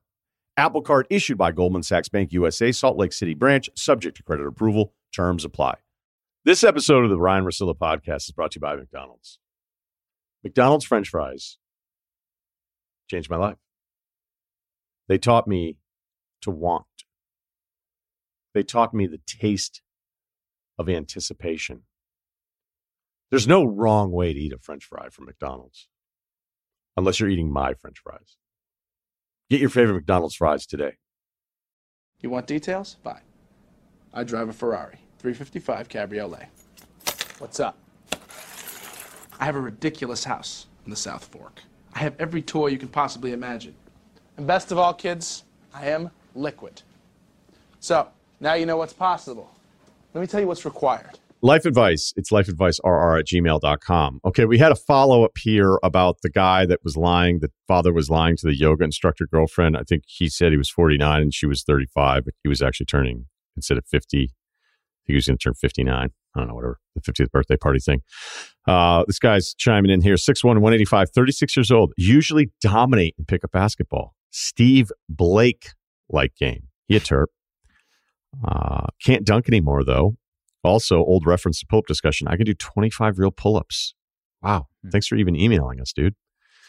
[0.57, 4.47] Apple Card issued by Goldman Sachs Bank USA, Salt Lake City branch, subject to credit
[4.47, 4.95] approval.
[5.13, 5.75] Terms apply.
[6.45, 9.39] This episode of the Ryen Russillo podcast is brought to you by McDonald's.
[10.45, 11.59] McDonald's French fries
[13.11, 13.57] changed my life.
[15.09, 15.77] They taught me
[16.43, 16.87] to want.
[18.55, 19.83] They taught me the taste
[20.79, 21.83] of anticipation.
[23.31, 25.89] There's no wrong way to eat a french fry from McDonald's
[26.97, 28.37] unless you're eating my french fries.
[29.51, 30.95] Get your favorite McDonald's fries today.
[32.21, 32.97] You want details?
[33.03, 33.21] Fine.
[34.15, 36.47] I drive a Ferrari 355 Cabriolet.
[37.39, 37.77] What's up?
[39.39, 41.61] I have a ridiculous house in the South Fork.
[41.95, 43.75] I have every toy you can possibly imagine.
[44.37, 46.83] And best of all, kids, I am liquid.
[47.81, 48.09] So,
[48.41, 49.51] now you know what's possible.
[50.15, 51.19] Let me tell you what's required.
[51.43, 52.15] Life advice.
[52.17, 54.21] It's lifeadvicerr at gmail.com.
[54.25, 57.41] Okay, we had a follow up here about the guy that was lying.
[57.41, 59.77] The father was lying to the yoga instructor girlfriend.
[59.77, 62.87] I think he said he was 49 and she was 35, but he was actually
[62.87, 64.33] turning, instead of 50, I think
[65.05, 66.11] he was going to turn 59.
[66.35, 68.01] I don't know, whatever, the 50th birthday party thing.
[68.67, 73.45] Uh, this guy's chiming in here 6'1, 185, 36 years old, usually dominate and pick
[73.45, 74.15] up basketball.
[74.31, 75.71] Steve Blake
[76.09, 76.69] like game.
[76.89, 77.27] He a terp.
[78.47, 80.17] Uh, can't dunk anymore, though.
[80.67, 82.29] Also, old reference to pull up discussion.
[82.29, 83.95] I can do 25 real pull ups.
[84.43, 84.67] Wow.
[84.83, 84.91] Hmm.
[84.91, 86.15] Thanks for even emailing us, dude.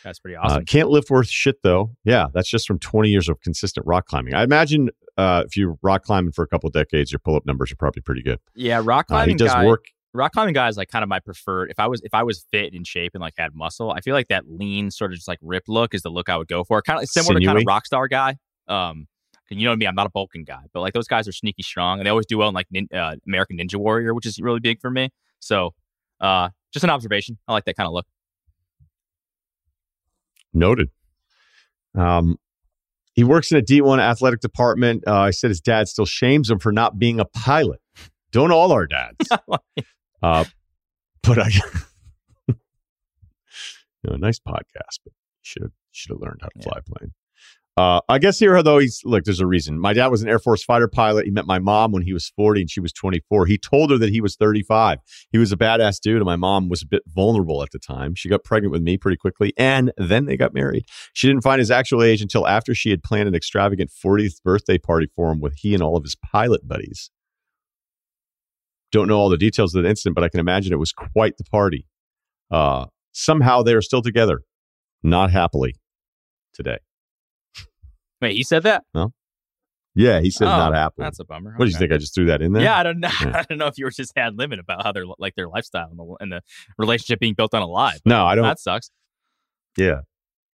[0.04, 0.62] That's pretty uh, awesome.
[0.62, 1.96] Uh, can't lift worth shit though.
[2.06, 4.34] Yeah, that's just from 20 years of consistent rock climbing.
[4.34, 7.46] I imagine uh, if you're rock climbing for a couple of decades, your pull up
[7.46, 8.40] numbers are probably pretty good.
[8.56, 9.36] Yeah, rock climbing.
[9.36, 9.86] Uh, he does guy, work.
[10.14, 11.72] Rock climbing guy is like kind of my preferred.
[11.72, 14.14] If I was if I was fit in shape and like had muscle, I feel
[14.14, 16.64] like that lean sort of just like ripped look is the look I would go
[16.64, 16.82] for.
[16.82, 17.42] Kind of similar Sinewy.
[17.42, 18.38] to kind of rock star guy.
[18.68, 19.08] Um,
[19.50, 22.00] you know me, I'm not a bulking guy, but like those guys are sneaky strong,
[22.00, 24.60] and they always do well in like nin- uh, American Ninja Warrior, which is really
[24.60, 25.10] big for me.
[25.40, 25.74] So,
[26.20, 27.38] uh, just an observation.
[27.48, 28.06] I like that kind of look.
[30.54, 30.90] Noted.
[31.96, 32.38] Um,
[33.14, 35.04] he works in a D1 athletic department.
[35.08, 37.80] Uh, I said his dad still shames him for not being a pilot.
[38.32, 39.28] Don't all our dads?
[40.22, 40.46] uh,
[41.24, 41.48] but I,
[42.48, 42.56] you
[44.04, 47.14] know, nice podcast, but should should have learned how to fly a plane.
[47.78, 49.80] Uh, I guess here, though, he's look, there's a reason.
[49.80, 51.26] My dad was an Air Force fighter pilot.
[51.26, 53.46] He met my mom when he was 40 and she was 24.
[53.46, 54.98] He told her that he was 35.
[55.32, 58.16] He was a badass dude, and my mom was a bit vulnerable at the time.
[58.16, 60.86] She got pregnant with me pretty quickly, and then they got married.
[61.14, 64.80] She didn't find his actual age until after she had planned an extravagant 40th birthday
[64.80, 67.12] party for him with he and all of his pilot buddies.
[68.92, 71.38] Don't know all the details of the incident, but I can imagine it was quite
[71.38, 71.86] the party.
[72.50, 74.42] Uh, somehow they are still together,
[75.04, 75.76] not happily
[76.56, 76.80] today.
[78.22, 78.84] Wait, he said that?
[78.94, 79.12] No.
[79.98, 81.06] Yeah, he says oh, not happily.
[81.06, 81.56] That's a bummer.
[81.56, 81.92] What do you think?
[81.92, 82.62] I just threw that in there.
[82.62, 83.10] Yeah, I don't know.
[83.20, 83.32] Yeah.
[83.34, 85.90] I don't know if you were just had limit about how they're like their lifestyle
[85.90, 86.42] and the, and the
[86.78, 87.98] relationship being built on a lie.
[88.06, 88.44] No, I don't.
[88.44, 88.92] That sucks.
[89.76, 90.02] Yeah,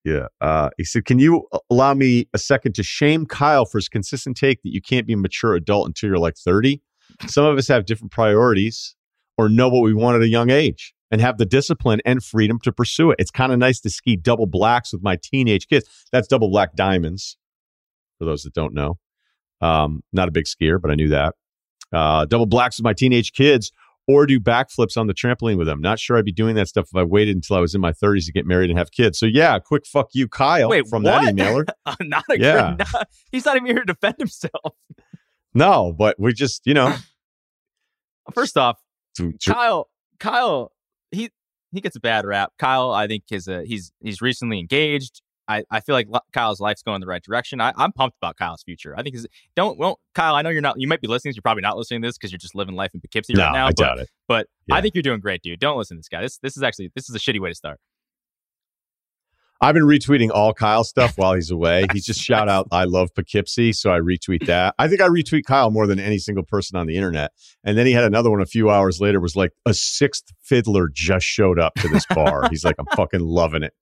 [0.05, 0.27] yeah.
[0.41, 4.37] Uh, he said, "Can you allow me a second to shame Kyle for his consistent
[4.37, 6.83] take that you can't be a mature adult until you're like 30?
[7.29, 8.97] Some of us have different priorities
[9.37, 12.59] or know what we want at a young age." and have the discipline and freedom
[12.63, 13.17] to pursue it.
[13.19, 15.89] It's kind of nice to ski double blacks with my teenage kids.
[16.13, 17.39] That's double black diamonds
[18.19, 18.99] for those that don't know.
[19.61, 21.35] Um, not a big skier, but I knew that.
[21.93, 23.73] Uh, double blacks with my teenage kids
[24.07, 25.81] or do backflips on the trampoline with them.
[25.81, 27.93] Not sure I'd be doing that stuff if I waited until I was in my
[27.93, 29.19] 30s to get married and have kids.
[29.19, 31.25] So yeah, quick fuck you, Kyle, Wait, from what?
[31.25, 31.65] that emailer.
[31.87, 32.75] uh, not a yeah.
[32.77, 34.75] Good, not, he's not even here to defend himself.
[35.55, 36.95] no, but we just, you know.
[38.35, 38.79] First off,
[39.47, 40.73] Kyle, Kyle,
[41.11, 41.31] he
[41.73, 42.53] he gets a bad rap.
[42.59, 45.23] Kyle, I think is a he's he's recently engaged.
[45.49, 47.61] I, I feel like Kyle's life's going in the right direction.
[47.61, 48.95] I, am pumped about Kyle's future.
[48.97, 50.35] I think is don't well, Kyle.
[50.35, 50.79] I know you're not.
[50.79, 51.35] You might be listening.
[51.35, 53.53] You're probably not listening to this because you're just living life in Poughkeepsie no, right
[53.53, 53.67] now.
[53.67, 54.11] I but, doubt it.
[54.29, 54.75] But yeah.
[54.77, 55.59] I think you're doing great, dude.
[55.59, 56.21] Don't listen to this guy.
[56.21, 57.81] This this is actually this is a shitty way to start.
[59.61, 61.87] I've been retweeting all Kyle stuff while he's away.
[61.93, 63.73] He just shout out, I love Poughkeepsie.
[63.73, 64.75] So I retweet that.
[64.79, 67.33] I think I retweet Kyle more than any single person on the internet.
[67.65, 70.89] And then he had another one a few hours later was like, a sixth fiddler
[70.93, 72.49] just showed up to this bar.
[72.51, 73.75] he's like, I'm fucking loving it.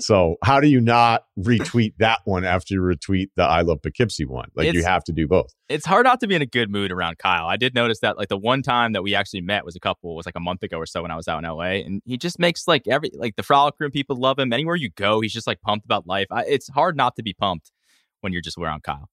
[0.00, 4.24] So how do you not retweet that one after you retweet the I love Poughkeepsie
[4.24, 4.48] one?
[4.54, 5.52] Like it's, you have to do both.
[5.68, 7.46] It's hard not to be in a good mood around Kyle.
[7.46, 10.14] I did notice that like the one time that we actually met was a couple
[10.14, 12.16] was like a month ago or so when I was out in LA, and he
[12.16, 14.52] just makes like every like the frolic room people love him.
[14.52, 16.26] Anywhere you go, he's just like pumped about life.
[16.30, 17.72] I, it's hard not to be pumped
[18.20, 19.08] when you're just around Kyle.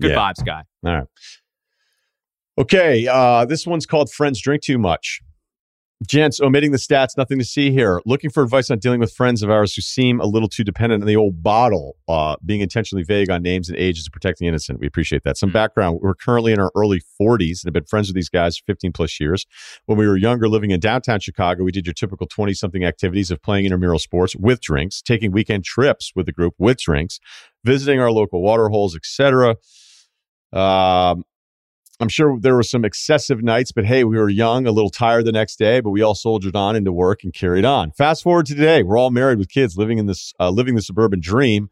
[0.00, 0.16] Good yeah.
[0.16, 0.62] vibes, guy.
[0.84, 1.06] All right.
[2.56, 5.20] Okay, uh, this one's called Friends Drink Too Much.
[6.06, 8.00] Gents, omitting the stats, nothing to see here.
[8.06, 11.02] Looking for advice on dealing with friends of ours who seem a little too dependent
[11.02, 14.46] on the old bottle, uh, being intentionally vague on names and ages to protect the
[14.46, 14.78] innocent.
[14.78, 15.36] We appreciate that.
[15.36, 15.54] Some mm-hmm.
[15.54, 18.64] background we're currently in our early 40s and have been friends with these guys for
[18.66, 19.44] 15 plus years.
[19.86, 23.32] When we were younger, living in downtown Chicago, we did your typical 20 something activities
[23.32, 27.18] of playing intramural sports with drinks, taking weekend trips with the group with drinks,
[27.64, 29.56] visiting our local water holes, etc.
[30.52, 31.24] Um,
[32.00, 35.24] I'm sure there were some excessive nights, but hey, we were young, a little tired
[35.24, 37.90] the next day, but we all soldiered on into work and carried on.
[37.90, 40.82] Fast forward to today, we're all married with kids, living in this, uh, living the
[40.82, 41.70] suburban dream.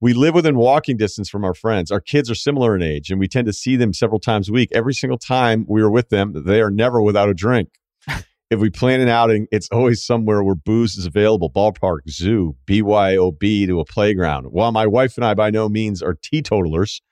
[0.00, 1.90] We live within walking distance from our friends.
[1.90, 4.52] Our kids are similar in age, and we tend to see them several times a
[4.52, 4.68] week.
[4.72, 7.70] Every single time we are with them, they are never without a drink.
[8.50, 13.66] if we plan an outing, it's always somewhere where booze is available ballpark, zoo, BYOB
[13.66, 14.46] to a playground.
[14.52, 17.02] While my wife and I by no means are teetotalers,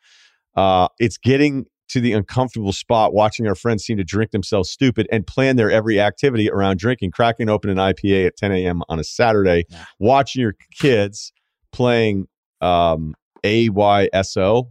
[0.54, 5.06] uh, it's getting to the uncomfortable spot watching our friends seem to drink themselves stupid
[5.12, 8.82] and plan their every activity around drinking, cracking open an IPA at 10 a.m.
[8.88, 9.84] on a Saturday, yeah.
[9.98, 11.32] watching your kids
[11.70, 12.26] playing
[12.62, 14.70] um, AYSO.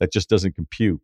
[0.00, 1.00] That just doesn't compute.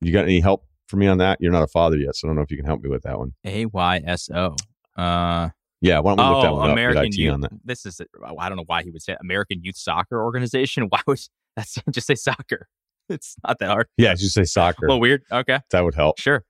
[0.00, 1.38] You got any help for me on that?
[1.40, 3.02] You're not a father yet, so I don't know if you can help me with
[3.02, 3.32] that one.
[3.44, 4.56] AYSO.
[4.96, 5.48] Uh,
[5.80, 7.12] yeah, why don't we oh, look that one American up?
[7.12, 7.50] Youth, on that.
[7.64, 10.84] This is, I don't know why he would say American Youth Soccer Organization.
[10.88, 11.20] Why would
[11.56, 12.68] that's just say soccer?
[13.14, 13.86] it's not that hard.
[13.96, 14.86] Yeah, just say soccer.
[14.86, 15.22] A little weird.
[15.30, 15.60] Okay.
[15.70, 16.18] That would help.
[16.18, 16.44] Sure.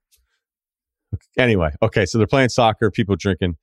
[1.38, 3.56] Anyway, okay, so they're playing soccer, people drinking.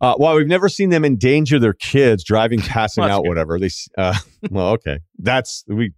[0.00, 3.28] Uh, well, we've never seen them endanger their kids driving, passing well, out, good.
[3.28, 3.58] whatever.
[3.58, 4.14] They, uh,
[4.50, 5.92] well, okay, that's we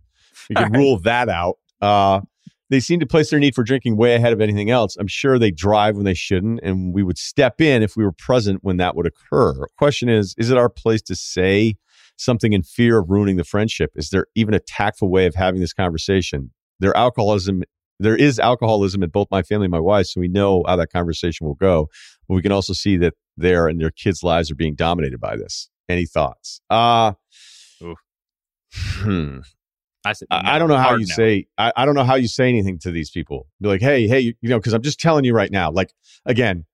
[0.49, 1.59] we can rule that out.
[1.81, 2.21] Uh,
[2.69, 4.97] they seem to place their need for drinking way ahead of anything else.
[4.97, 8.13] I'm sure they drive when they shouldn't, and we would step in if we were
[8.13, 9.67] present when that would occur.
[9.77, 11.77] Question is, is it our place to say
[12.17, 13.91] something in fear of ruining the friendship?
[13.95, 16.53] Is there even a tactful way of having this conversation?
[16.81, 17.63] There alcoholism
[17.99, 20.91] there is alcoholism in both my family and my wife, so we know how that
[20.93, 21.89] conversation will go.
[22.29, 25.37] But we can also see that their and their kids' lives are being dominated by
[25.37, 25.69] this.
[25.89, 26.61] Any thoughts?
[26.69, 27.13] Uh
[28.75, 29.39] hmm.
[30.05, 31.15] I, said, I, I don't know how you now.
[31.15, 33.47] say I, I don't know how you say anything to these people.
[33.61, 35.71] Be like, hey, hey, you, you know, because I'm just telling you right now.
[35.71, 35.93] Like
[36.27, 36.65] again,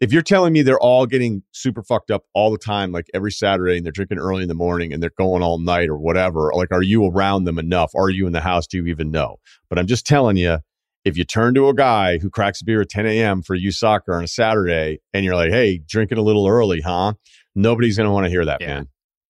[0.00, 3.30] if you're telling me they're all getting super fucked up all the time, like every
[3.30, 6.50] Saturday, and they're drinking early in the morning and they're going all night or whatever,
[6.54, 7.92] like, are you around them enough?
[7.94, 8.66] Are you in the house?
[8.66, 9.36] Do you even know?
[9.68, 10.58] But I'm just telling you,
[11.04, 13.42] if you turn to a guy who cracks a beer at 10 a.m.
[13.42, 17.14] for you soccer on a Saturday and you're like, hey, drinking a little early, huh?
[17.54, 18.66] Nobody's going to want to hear that, yeah.
[18.66, 18.88] man.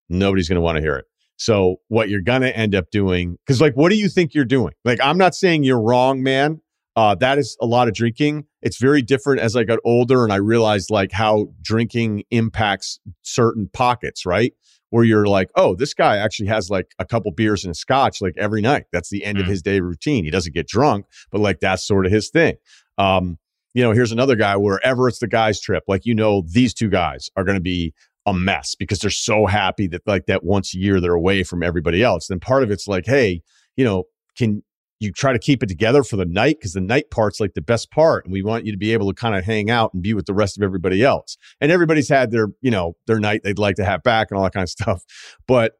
[0.09, 1.05] Nobody's going to want to hear it.
[1.37, 4.45] So, what you're going to end up doing, because, like, what do you think you're
[4.45, 4.73] doing?
[4.85, 6.61] Like, I'm not saying you're wrong, man.
[6.95, 8.45] Uh, that is a lot of drinking.
[8.61, 13.69] It's very different as I got older and I realized like how drinking impacts certain
[13.71, 14.53] pockets, right?
[14.89, 18.21] Where you're like, oh, this guy actually has like a couple beers and a scotch
[18.21, 18.85] like every night.
[18.91, 19.41] That's the end mm.
[19.41, 20.25] of his day routine.
[20.25, 22.55] He doesn't get drunk, but like that's sort of his thing.
[22.97, 23.37] Um,
[23.73, 26.89] you know, here's another guy wherever it's the guys' trip, like, you know, these two
[26.89, 27.93] guys are going to be
[28.25, 31.63] a mess because they're so happy that like that once a year they're away from
[31.63, 32.27] everybody else.
[32.27, 33.41] Then part of it's like, hey,
[33.77, 34.03] you know,
[34.37, 34.61] can
[35.01, 37.61] you try to keep it together for the night because the night part's like the
[37.61, 40.03] best part and we want you to be able to kind of hang out and
[40.03, 41.37] be with the rest of everybody else.
[41.59, 44.43] And everybody's had their you know their night they'd like to have back and all
[44.43, 45.03] that kind of stuff
[45.47, 45.73] but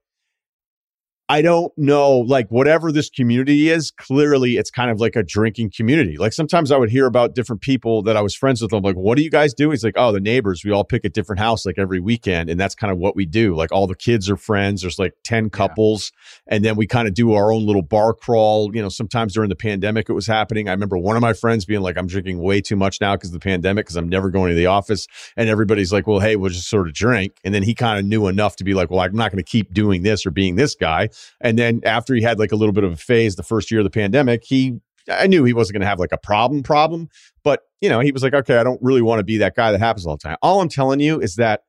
[1.32, 5.72] I don't know, like whatever this community is, clearly it's kind of like a drinking
[5.74, 6.18] community.
[6.18, 8.74] Like sometimes I would hear about different people that I was friends with.
[8.74, 9.70] I'm like, what do you guys do?
[9.70, 12.50] He's like, oh, the neighbors, we all pick a different house like every weekend.
[12.50, 13.56] And that's kind of what we do.
[13.56, 14.82] Like all the kids are friends.
[14.82, 16.12] There's like 10 couples.
[16.48, 16.56] Yeah.
[16.56, 18.76] And then we kind of do our own little bar crawl.
[18.76, 20.68] You know, sometimes during the pandemic it was happening.
[20.68, 23.30] I remember one of my friends being like, I'm drinking way too much now because
[23.30, 25.08] of the pandemic because I'm never going to the office.
[25.38, 27.38] And everybody's like, well, hey, we'll just sort of drink.
[27.46, 29.50] And then he kind of knew enough to be like, well, I'm not going to
[29.50, 31.08] keep doing this or being this guy.
[31.40, 33.80] And then after he had like a little bit of a phase the first year
[33.80, 37.10] of the pandemic, he I knew he wasn't going to have like a problem problem,
[37.44, 39.72] but you know, he was like, okay, I don't really want to be that guy
[39.72, 40.38] that happens all the time.
[40.42, 41.62] All I'm telling you is that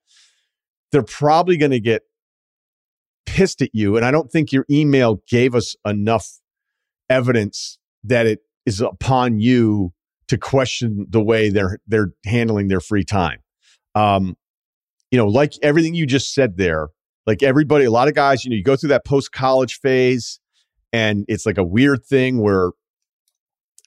[0.91, 2.03] they're probably going to get
[3.25, 3.97] pissed at you.
[3.97, 6.29] And I don't think your email gave us enough
[7.09, 9.93] evidence that it is upon you
[10.29, 13.41] to question the way they're they're handling their free time.
[13.95, 14.37] Um,
[15.11, 16.89] you know, like everything you just said there,
[17.27, 20.41] like everybody, a lot of guys, you know, you go through that post college phase
[20.93, 22.71] and it's like a weird thing where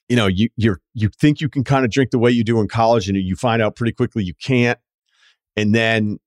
[0.08, 2.60] you know you you're you think you can kind of drink the way you do
[2.60, 4.78] in college and you find out pretty quickly you can't.
[5.56, 6.18] And then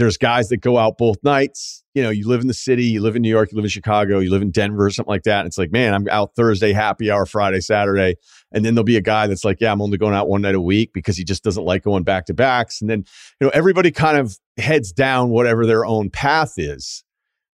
[0.00, 1.84] there's guys that go out both nights.
[1.92, 3.70] You know, you live in the city, you live in New York, you live in
[3.70, 5.40] Chicago, you live in Denver something like that.
[5.40, 8.14] And it's like, man, I'm out Thursday, happy hour, Friday, Saturday.
[8.50, 10.54] And then there'll be a guy that's like, yeah, I'm only going out one night
[10.54, 12.80] a week because he just doesn't like going back to backs.
[12.80, 13.04] And then,
[13.40, 17.04] you know, everybody kind of heads down whatever their own path is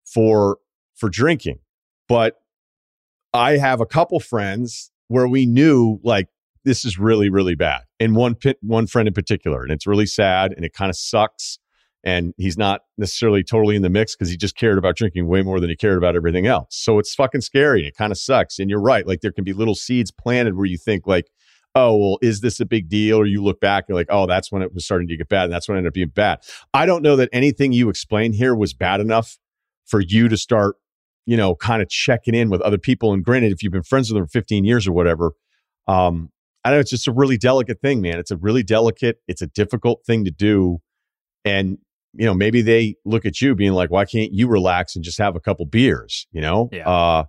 [0.04, 0.58] for
[0.96, 1.60] for drinking.
[2.08, 2.38] But
[3.32, 6.26] I have a couple friends where we knew like
[6.64, 7.82] this is really really bad.
[8.00, 11.60] And one one friend in particular, and it's really sad and it kind of sucks
[12.04, 15.42] and he's not necessarily totally in the mix because he just cared about drinking way
[15.42, 16.68] more than he cared about everything else.
[16.70, 17.86] So it's fucking scary.
[17.86, 18.58] It kind of sucks.
[18.58, 19.06] And you're right.
[19.06, 21.30] Like there can be little seeds planted where you think like,
[21.74, 23.18] oh, well, is this a big deal?
[23.18, 25.44] Or you look back and like, oh, that's when it was starting to get bad.
[25.44, 26.40] And that's when it ended up being bad.
[26.74, 29.38] I don't know that anything you explained here was bad enough
[29.86, 30.76] for you to start,
[31.24, 33.12] you know, kind of checking in with other people.
[33.12, 35.32] And granted, if you've been friends with them for 15 years or whatever,
[35.86, 36.30] um,
[36.64, 38.18] I know it's just a really delicate thing, man.
[38.18, 40.78] It's a really delicate, it's a difficult thing to do.
[41.44, 41.78] And
[42.14, 45.18] you know, maybe they look at you being like, why can't you relax and just
[45.18, 46.68] have a couple beers, you know?
[46.72, 46.88] Yeah.
[46.88, 47.24] Uh,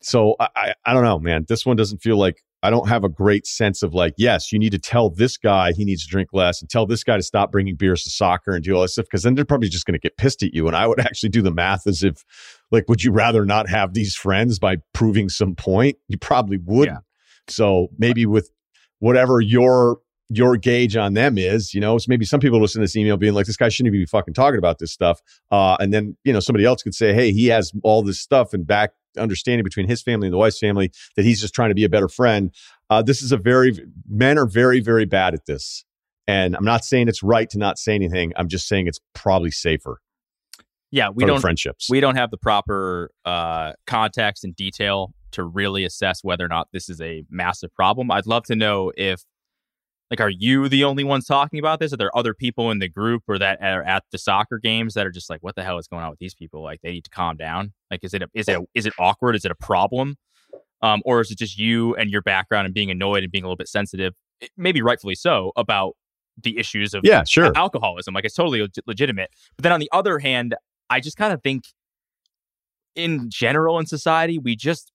[0.00, 1.44] so I, I, I don't know, man.
[1.48, 4.58] This one doesn't feel like I don't have a great sense of like, yes, you
[4.58, 7.22] need to tell this guy he needs to drink less and tell this guy to
[7.22, 9.86] stop bringing beers to soccer and do all this stuff because then they're probably just
[9.86, 10.66] going to get pissed at you.
[10.66, 12.24] And I would actually do the math as if,
[12.70, 15.96] like, would you rather not have these friends by proving some point?
[16.08, 16.88] You probably would.
[16.88, 16.98] Yeah.
[17.48, 18.50] So maybe with
[18.98, 19.98] whatever your
[20.28, 23.16] your gauge on them is, you know, so maybe some people listen to this email
[23.16, 25.20] being like, this guy shouldn't even be fucking talking about this stuff.
[25.50, 28.52] Uh, and then, you know, somebody else could say, hey, he has all this stuff
[28.52, 31.74] and back understanding between his family and the wife's family that he's just trying to
[31.74, 32.52] be a better friend.
[32.90, 33.72] Uh, this is a very,
[34.08, 35.84] men are very, very bad at this.
[36.26, 38.32] And I'm not saying it's right to not say anything.
[38.36, 40.00] I'm just saying it's probably safer.
[40.90, 41.88] Yeah, we don't friendships.
[41.90, 46.68] We don't have the proper uh, context and detail to really assess whether or not
[46.72, 48.10] this is a massive problem.
[48.10, 49.24] I'd love to know if
[50.10, 51.92] like are you the only ones talking about this?
[51.92, 55.06] Are there other people in the group or that are at the soccer games that
[55.06, 56.62] are just like what the hell is going on with these people?
[56.62, 57.72] Like they need to calm down.
[57.90, 59.34] Like is it a, is it a, is it awkward?
[59.36, 60.16] Is it a problem?
[60.82, 63.46] Um, or is it just you and your background and being annoyed and being a
[63.46, 64.14] little bit sensitive
[64.58, 65.96] maybe rightfully so about
[66.42, 67.50] the issues of yeah sure.
[67.56, 68.14] alcoholism?
[68.14, 69.30] Like it's totally legitimate.
[69.56, 70.54] But then on the other hand
[70.90, 71.64] i just kind of think
[72.94, 74.92] in general in society we just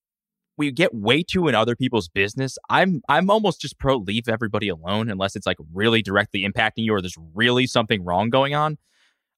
[0.58, 2.58] we get way too in other people's business.
[2.70, 6.93] I'm I'm almost just pro leave everybody alone unless it's like really directly impacting you
[6.93, 8.78] or there's really something wrong going on.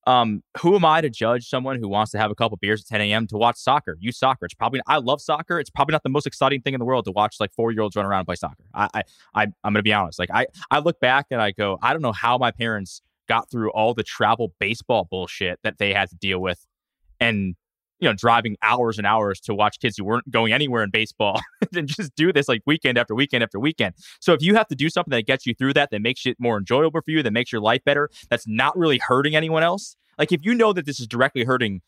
[0.05, 2.87] um, who am I to judge someone who wants to have a couple beers at
[2.87, 3.27] 10 a.m.
[3.27, 3.97] to watch soccer?
[4.01, 4.45] Youth soccer.
[4.45, 5.59] It's probably I love soccer.
[5.59, 7.81] It's probably not the most exciting thing in the world to watch like four year
[7.81, 8.65] olds run around and play soccer.
[8.73, 9.03] I, I,
[9.35, 10.19] I I'm gonna be honest.
[10.19, 13.49] Like I, I look back and I go, I don't know how my parents got
[13.49, 16.65] through all the travel baseball bullshit that they had to deal with,
[17.21, 17.55] and
[18.03, 21.39] you know, driving hours and hours to watch kids who weren't going anywhere in baseball
[21.75, 23.95] and just do this like weekend after weekend after weekend.
[24.19, 26.35] So if you have to do something that gets you through that, that makes it
[26.37, 29.95] more enjoyable for you, that makes your life better, that's not really hurting anyone else.
[30.17, 31.81] Like if you know that this is directly hurting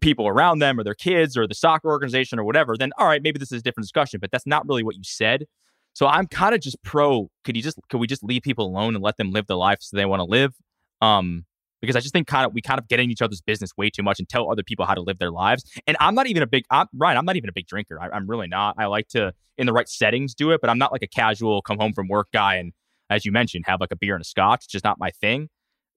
[0.00, 3.20] people around them or their kids or the soccer organization or whatever, then all right,
[3.20, 5.46] maybe this is a different discussion, but that's not really what you said.
[5.94, 7.28] So I'm kind of just pro.
[7.42, 9.90] Could you just could we just leave people alone and let them live the lives
[9.90, 10.54] they want to live?
[11.00, 11.44] Um,
[11.80, 13.90] because I just think kind of we kind of get in each other's business way
[13.90, 15.64] too much and tell other people how to live their lives.
[15.86, 17.16] And I'm not even a big I'm, Ryen.
[17.16, 18.00] I'm not even a big drinker.
[18.00, 18.76] I, am really not.
[18.78, 21.62] I like to in the right settings do it, but I'm not like a casual
[21.62, 22.72] come home from work guy and
[23.10, 24.64] as you mentioned have like a beer and a scotch.
[24.64, 25.48] It's just not my thing.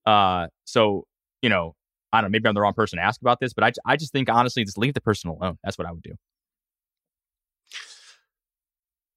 [0.06, 1.06] Uh, so
[1.42, 1.76] you know,
[2.14, 2.34] I don't know.
[2.34, 4.64] Maybe I'm the wrong person to ask about this, but I I just think honestly,
[4.64, 5.58] just leave the person alone.
[5.64, 6.14] That's what I would do.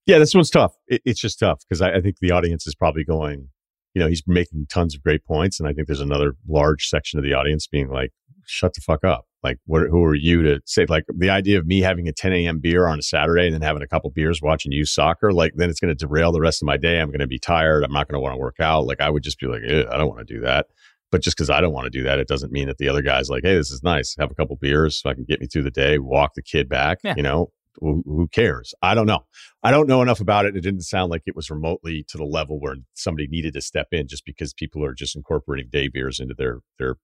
[0.05, 0.75] Yeah, this one's tough.
[0.87, 3.49] It, it's just tough because I, I think the audience is probably going,
[3.95, 5.59] you know, he's making tons of great points.
[5.59, 8.11] And I think there's another large section of the audience being like,
[8.45, 9.25] shut the fuck up.
[9.41, 12.33] Like, what, who are you to say, like, the idea of me having a 10
[12.33, 12.59] a.m.
[12.59, 15.69] beer on a Saturday and then having a couple beers watching you soccer, like, then
[15.69, 16.99] it's going to derail the rest of my day.
[16.99, 17.83] I'm going to be tired.
[17.83, 18.85] I'm not going to want to work out.
[18.85, 20.67] Like, I would just be like, I don't want to do that.
[21.11, 23.03] But just because I don't want to do that, it doesn't mean that the other
[23.03, 24.15] guy's like, hey, this is nice.
[24.19, 26.67] Have a couple beers so I can get me through the day, walk the kid
[26.67, 27.13] back, yeah.
[27.15, 28.73] you know, who, who cares?
[28.81, 29.25] I don't know.
[29.63, 30.55] I don't know enough about it.
[30.55, 33.87] It didn't sound like it was remotely to the level where somebody needed to step
[33.91, 36.95] in just because people are just incorporating day beers into their their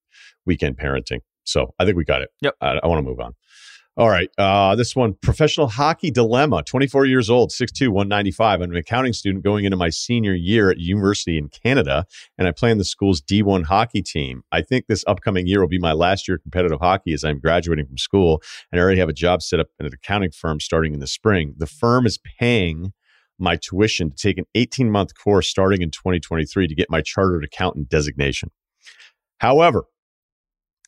[0.45, 1.19] weekend parenting.
[1.43, 2.29] So I think we got it.
[2.41, 2.55] Yep.
[2.61, 3.33] I, I want to move on.
[3.97, 4.29] All right.
[4.37, 8.61] Uh, this one professional hockey dilemma 24 years old, 6'2, 195.
[8.61, 12.05] I'm an accounting student going into my senior year at university in Canada,
[12.37, 14.43] and I play on the school's D1 hockey team.
[14.49, 17.39] I think this upcoming year will be my last year of competitive hockey as I'm
[17.39, 20.61] graduating from school, and I already have a job set up at an accounting firm
[20.61, 21.55] starting in the spring.
[21.57, 22.93] The firm is paying
[23.37, 27.43] my tuition to take an 18 month course starting in 2023 to get my chartered
[27.43, 28.51] accountant designation.
[29.39, 29.83] However,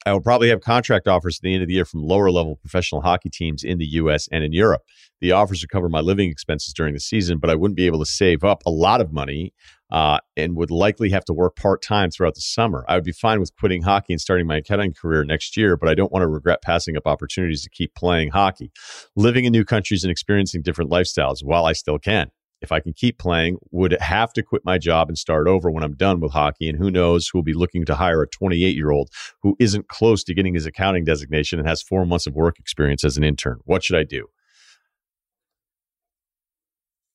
[0.05, 2.57] I will probably have contract offers at the end of the year from lower level
[2.57, 4.81] professional hockey teams in the US and in Europe.
[5.21, 7.99] The offers would cover my living expenses during the season, but I wouldn't be able
[7.99, 9.53] to save up a lot of money
[9.89, 12.83] uh, and would likely have to work part time throughout the summer.
[12.89, 15.87] I would be fine with quitting hockey and starting my accounting career next year, but
[15.87, 18.71] I don't want to regret passing up opportunities to keep playing hockey.
[19.15, 22.31] Living in new countries and experiencing different lifestyles while I still can
[22.63, 25.83] if I can keep playing, would have to quit my job and start over when
[25.83, 26.69] I'm done with hockey.
[26.69, 29.09] And who knows who will be looking to hire a 28 year old
[29.41, 33.03] who isn't close to getting his accounting designation and has four months of work experience
[33.03, 33.59] as an intern.
[33.65, 34.27] What should I do?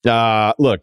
[0.09, 0.83] Uh, look,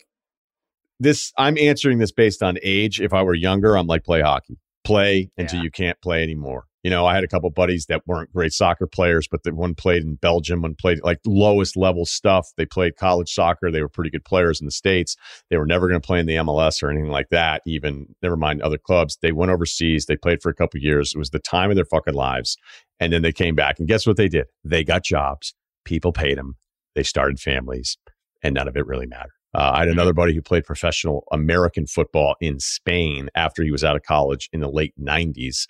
[1.00, 3.00] this I'm answering this based on age.
[3.00, 5.64] If I were younger, I'm like play hockey, play until yeah.
[5.64, 6.66] you can't play anymore.
[6.86, 9.74] You know, I had a couple buddies that weren't great soccer players, but the one
[9.74, 12.52] played in Belgium, one played like lowest level stuff.
[12.58, 13.72] They played college soccer.
[13.72, 15.16] They were pretty good players in the States.
[15.50, 18.38] They were never going to play in the MLS or anything like that, even never
[18.38, 19.18] mind other clubs.
[19.20, 20.06] They went overseas.
[20.06, 21.14] They played for a couple years.
[21.16, 22.56] It was the time of their fucking lives.
[23.00, 23.80] And then they came back.
[23.80, 24.46] And guess what they did?
[24.64, 25.56] They got jobs.
[25.86, 26.56] People paid them.
[26.94, 27.98] They started families,
[28.44, 29.32] and none of it really mattered.
[29.56, 33.84] Uh, I had another buddy who played professional American football in Spain after he was
[33.84, 35.66] out of college in the late 90s.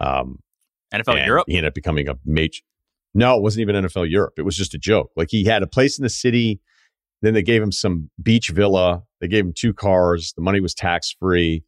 [0.00, 0.40] Um,
[1.00, 1.44] NFL Europe?
[1.46, 2.62] He ended up becoming a major.
[3.14, 4.34] No, it wasn't even NFL Europe.
[4.36, 5.10] It was just a joke.
[5.16, 6.60] Like he had a place in the city.
[7.22, 9.02] Then they gave him some beach villa.
[9.20, 10.34] They gave him two cars.
[10.36, 11.64] The money was tax free.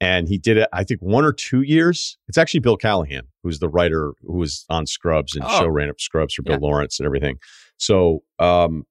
[0.00, 2.18] And he did it, I think, one or two years.
[2.28, 5.58] It's actually Bill Callahan, who's the writer who was on Scrubs and oh.
[5.58, 6.66] show ran up Scrubs for Bill yeah.
[6.66, 7.38] Lawrence and everything.
[7.78, 8.84] So, um,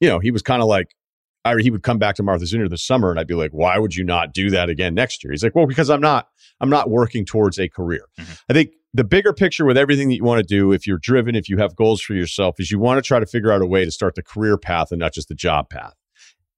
[0.00, 0.94] you know, he was kind of like,
[1.46, 3.78] I, he would come back to Martha's Vineyard this summer, and I'd be like, "Why
[3.78, 6.28] would you not do that again next year?" He's like, "Well, because I'm not,
[6.60, 8.06] I'm not working towards a career.
[8.18, 8.32] Mm-hmm.
[8.48, 11.34] I think the bigger picture with everything that you want to do, if you're driven,
[11.34, 13.66] if you have goals for yourself, is you want to try to figure out a
[13.66, 15.94] way to start the career path and not just the job path.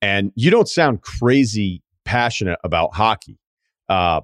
[0.01, 3.39] And you don't sound crazy passionate about hockey.
[3.89, 4.21] Uh,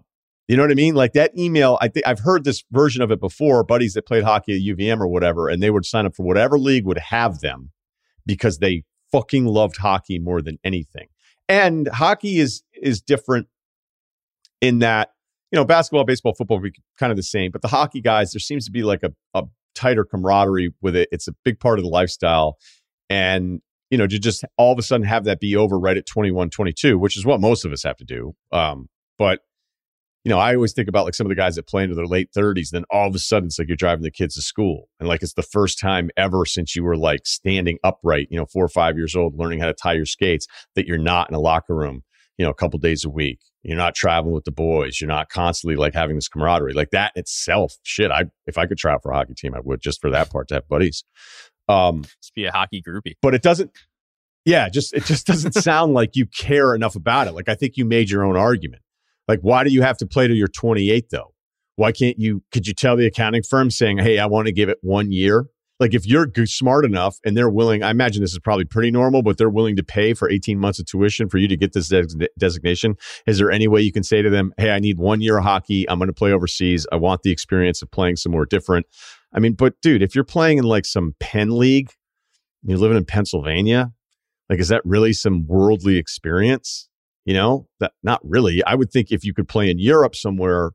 [0.47, 0.95] you know what I mean?
[0.95, 4.25] Like that email, I think I've heard this version of it before, buddies that played
[4.25, 7.41] hockey at UVM or whatever, and they would sign up for whatever league would have
[7.41, 7.73] them
[8.27, 8.85] because they
[9.15, 11.07] fucking loved hockey more than anything.
[11.49, 13.47] And hockey is is different
[14.61, 15.11] in that
[15.55, 18.41] you know, basketball, baseball, football be kind of the same, but the hockey guys, there
[18.41, 19.45] seems to be like a, a
[19.77, 21.09] tighter camaraderie with it.
[21.13, 22.59] It's a big part of the lifestyle.
[23.09, 26.07] And, you know, to just all of a sudden have that be over right at
[26.07, 28.35] 21, 22, which is what most of us have to do.
[28.51, 29.43] Um, but,
[30.25, 32.07] you know, I always think about like some of the guys that play into their
[32.07, 34.89] late 30s, then all of a sudden it's like you're driving the kids to school.
[34.99, 38.47] And like it's the first time ever since you were like standing upright, you know,
[38.47, 41.35] four or five years old, learning how to tie your skates, that you're not in
[41.35, 42.03] a locker room
[42.39, 43.41] you know, a couple days a week.
[43.63, 45.01] You're not traveling with the boys.
[45.01, 46.75] You're not constantly like having this camaraderie.
[46.75, 48.11] Like that itself, shit.
[48.11, 50.49] I if I could travel for a hockey team, I would just for that part
[50.49, 51.05] to have buddies.
[51.69, 53.15] Um, just be a hockey groupie.
[53.23, 53.71] But it doesn't.
[54.45, 57.33] Yeah, just it just doesn't sound like you care enough about it.
[57.33, 58.83] Like I think you made your own argument.
[59.29, 61.35] Like why do you have to play till you're 28 though?
[61.77, 62.43] Why can't you?
[62.53, 65.47] Could you tell the accounting firm saying, "Hey, I want to give it one year"?
[65.81, 69.23] Like if you're smart enough and they're willing, I imagine this is probably pretty normal,
[69.23, 71.89] but they're willing to pay for 18 months of tuition for you to get this
[71.89, 72.95] des- designation.
[73.27, 75.45] Is there any way you can say to them, "Hey, I need one year of
[75.45, 75.89] hockey.
[75.91, 76.87] I'm going to play overseas.
[76.93, 78.87] I want the experience of playing somewhere different."
[79.33, 81.91] I mean, but dude, if you're playing in like some Penn league,
[82.63, 83.93] you're living in Pennsylvania,
[84.49, 86.89] like is that really some worldly experience?
[87.25, 88.63] You know, that not really.
[88.65, 90.73] I would think if you could play in Europe somewhere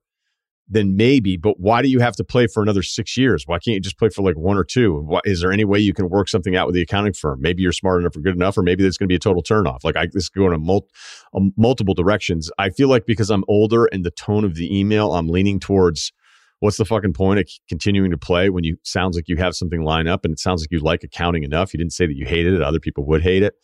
[0.70, 1.36] then maybe.
[1.36, 3.44] But why do you have to play for another six years?
[3.48, 5.20] Why can't you just play for like one or two?
[5.26, 7.42] Is there any way you can work something out with the accounting firm?
[7.42, 9.42] Maybe you're smart enough or good enough, or maybe there's going to be a total
[9.42, 9.84] turnoff.
[9.84, 10.88] Like I, this could go in mul-
[11.34, 12.52] um, multiple directions.
[12.58, 16.14] I feel like because I'm older and the tone of the email, I'm leaning towards
[16.60, 19.82] what's the fucking point of continuing to play when you sounds like you have something
[19.82, 21.74] lined up and it sounds like you like accounting enough.
[21.74, 22.62] You didn't say that you hated it.
[22.62, 23.56] Other people would hate it.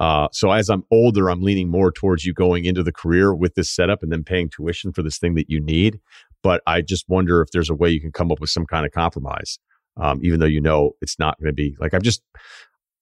[0.00, 3.54] Uh, so as I'm older, I'm leaning more towards you going into the career with
[3.54, 6.00] this setup and then paying tuition for this thing that you need.
[6.42, 8.86] But I just wonder if there's a way you can come up with some kind
[8.86, 9.58] of compromise,
[9.98, 12.22] um, even though you know it's not going to be like I'm just,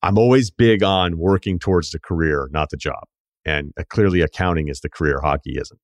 [0.03, 3.05] I'm always big on working towards the career, not the job.
[3.44, 5.80] And uh, clearly, accounting is the career, hockey isn't.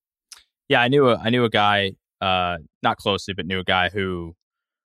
[0.69, 3.89] Yeah, I knew a, I knew a guy, uh, not closely, but knew a guy
[3.89, 4.35] who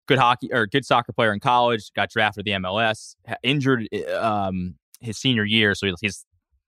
[0.07, 5.17] good hockey or good soccer player in college, got drafted the MLS, injured um, his
[5.17, 6.25] senior year, so he's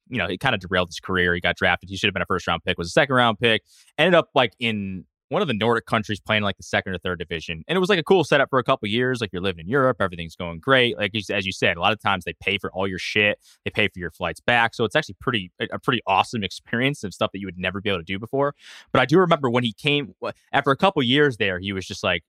[0.07, 1.33] you know, he kind of derailed his career.
[1.33, 1.89] He got drafted.
[1.89, 3.63] He should have been a first round pick, was a second round pick.
[3.97, 7.17] Ended up like in one of the Nordic countries playing like the second or third
[7.17, 7.63] division.
[7.67, 9.21] And it was like a cool setup for a couple years.
[9.21, 10.97] Like you're living in Europe, everything's going great.
[10.97, 13.71] Like as you said, a lot of times they pay for all your shit, they
[13.71, 14.75] pay for your flights back.
[14.75, 17.89] So it's actually pretty a pretty awesome experience of stuff that you would never be
[17.89, 18.53] able to do before.
[18.91, 20.13] But I do remember when he came
[20.53, 22.23] after a couple years there, he was just like,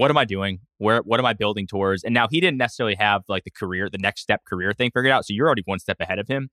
[0.00, 0.60] what am I doing?
[0.78, 2.04] Where what am I building towards?
[2.04, 5.12] And now he didn't necessarily have like the career, the next step career thing figured
[5.12, 5.26] out.
[5.26, 6.48] So you're already one step ahead of him.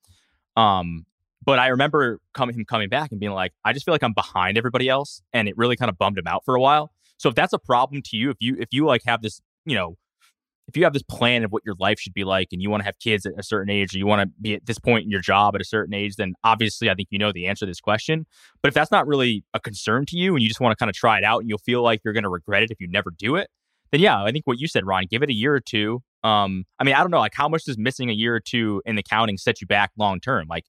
[0.57, 1.05] Um,
[1.45, 4.11] but I remember coming him coming back and being like, I just feel like I'm
[4.11, 6.91] behind everybody else, and it really kind of bummed him out for a while.
[7.15, 9.75] So if that's a problem to you, if you if you like have this, you
[9.75, 9.95] know,
[10.67, 12.81] if you have this plan of what your life should be like, and you want
[12.81, 15.05] to have kids at a certain age, or you want to be at this point
[15.05, 17.65] in your job at a certain age, then obviously I think you know the answer
[17.65, 18.25] to this question.
[18.61, 20.89] But if that's not really a concern to you, and you just want to kind
[20.89, 22.87] of try it out, and you'll feel like you're going to regret it if you
[22.89, 23.49] never do it,
[23.91, 26.01] then yeah, I think what you said, Ron, give it a year or two.
[26.23, 28.81] Um, I mean, I don't know, like how much does missing a year or two
[28.85, 30.47] in the counting set you back long term?
[30.49, 30.65] Like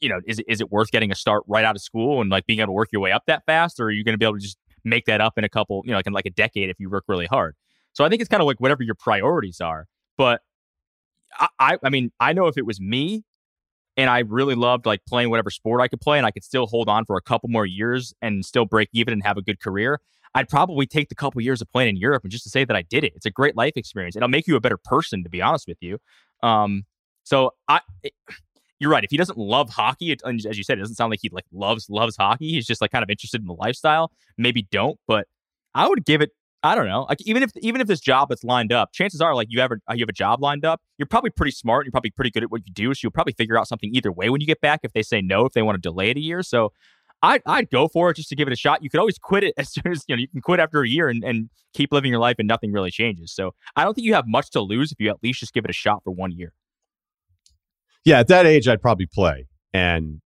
[0.00, 2.46] you know, is is it worth getting a start right out of school and like
[2.46, 4.24] being able to work your way up that fast, or are you going to be
[4.24, 6.30] able to just make that up in a couple, you know, like in like a
[6.30, 7.54] decade if you work really hard?
[7.92, 9.86] So I think it's kind of like whatever your priorities are.
[10.16, 10.42] But
[11.38, 13.24] I, I, I mean, I know if it was me,
[13.96, 16.66] and I really loved like playing whatever sport I could play, and I could still
[16.66, 19.60] hold on for a couple more years and still break even and have a good
[19.60, 20.00] career.
[20.34, 22.76] I'd probably take the couple years of playing in Europe and just to say that
[22.76, 23.12] I did it.
[23.16, 24.14] It's a great life experience.
[24.14, 25.98] It'll make you a better person, to be honest with you.
[26.42, 26.84] Um,
[27.24, 28.12] so I, it,
[28.78, 29.04] you're right.
[29.04, 31.44] If he doesn't love hockey, it, as you said, it doesn't sound like he like
[31.52, 32.48] loves loves hockey.
[32.48, 34.12] He's just like kind of interested in the lifestyle.
[34.38, 35.26] Maybe don't, but
[35.74, 36.30] I would give it.
[36.62, 37.06] I don't know.
[37.08, 39.72] Like even if even if this job is lined up, chances are like you have
[39.72, 40.80] a uh, you have a job lined up.
[40.98, 41.82] You're probably pretty smart.
[41.82, 42.92] And you're probably pretty good at what you do.
[42.92, 44.80] So you'll probably figure out something either way when you get back.
[44.82, 46.72] If they say no, if they want to delay it a year, so
[47.22, 48.82] I'd, I'd go for it just to give it a shot.
[48.82, 50.88] You could always quit it as soon as you know you can quit after a
[50.88, 53.32] year and, and keep living your life and nothing really changes.
[53.32, 55.64] So I don't think you have much to lose if you at least just give
[55.64, 56.52] it a shot for one year.
[58.04, 59.46] Yeah, at that age, I'd probably play.
[59.72, 60.20] And,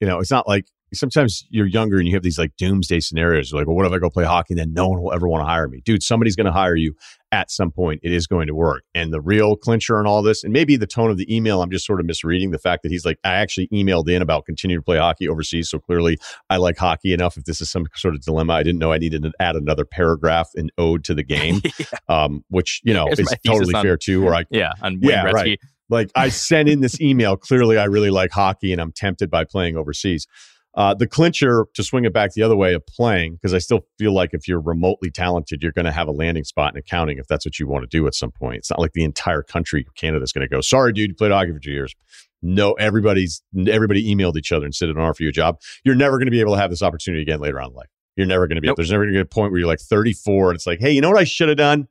[0.00, 3.50] you know, it's not like sometimes you're younger and you have these like doomsday scenarios.
[3.50, 5.28] You're like, well, what if I go play hockey and then no one will ever
[5.28, 5.80] want to hire me?
[5.84, 6.94] Dude, somebody's going to hire you
[7.32, 8.00] at some point.
[8.02, 8.84] It is going to work.
[8.94, 11.70] And the real clincher and all this, and maybe the tone of the email, I'm
[11.70, 14.80] just sort of misreading the fact that he's like, I actually emailed in about continuing
[14.80, 15.70] to play hockey overseas.
[15.70, 16.18] So clearly
[16.50, 17.36] I like hockey enough.
[17.36, 19.84] If this is some sort of dilemma, I didn't know I needed to add another
[19.84, 21.86] paragraph in ode to the game, yeah.
[22.08, 24.26] um, which, you know, Here's is totally on, fair too.
[24.26, 25.32] Or I, yeah, on yeah, Gretzky.
[25.32, 25.60] right.
[25.88, 27.36] Like I sent in this email.
[27.36, 30.26] Clearly, I really like hockey and I'm tempted by playing overseas.
[30.74, 33.80] Uh, the clincher to swing it back the other way of playing, because I still
[33.98, 37.18] feel like if you're remotely talented, you're going to have a landing spot in accounting
[37.18, 38.56] if that's what you want to do at some point.
[38.56, 41.14] It's not like the entire country of Canada is going to go, sorry, dude, you
[41.14, 41.94] played hockey for two years.
[42.40, 45.60] No, everybody's everybody emailed each other and said an offer for you a job.
[45.84, 47.90] You're never going to be able to have this opportunity again later on in life.
[48.16, 48.66] You're never going to be.
[48.66, 48.76] Nope.
[48.76, 50.90] There's never going to be a point where you're like 34 and it's like, hey,
[50.90, 51.86] you know what I should have done?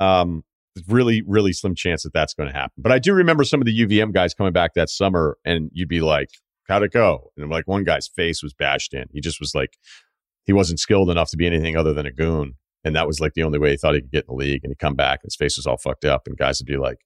[0.00, 0.44] Um,
[0.88, 2.74] really, really slim chance that that's going to happen.
[2.78, 5.88] But I do remember some of the UVM guys coming back that summer, and you'd
[5.88, 6.30] be like,
[6.68, 9.06] "How'd it go?" And I'm like, one guy's face was bashed in.
[9.12, 9.76] He just was like,
[10.44, 12.54] he wasn't skilled enough to be anything other than a goon,
[12.84, 14.60] and that was like the only way he thought he could get in the league.
[14.62, 16.76] And he'd come back, and his face was all fucked up, and guys would be
[16.76, 16.98] like,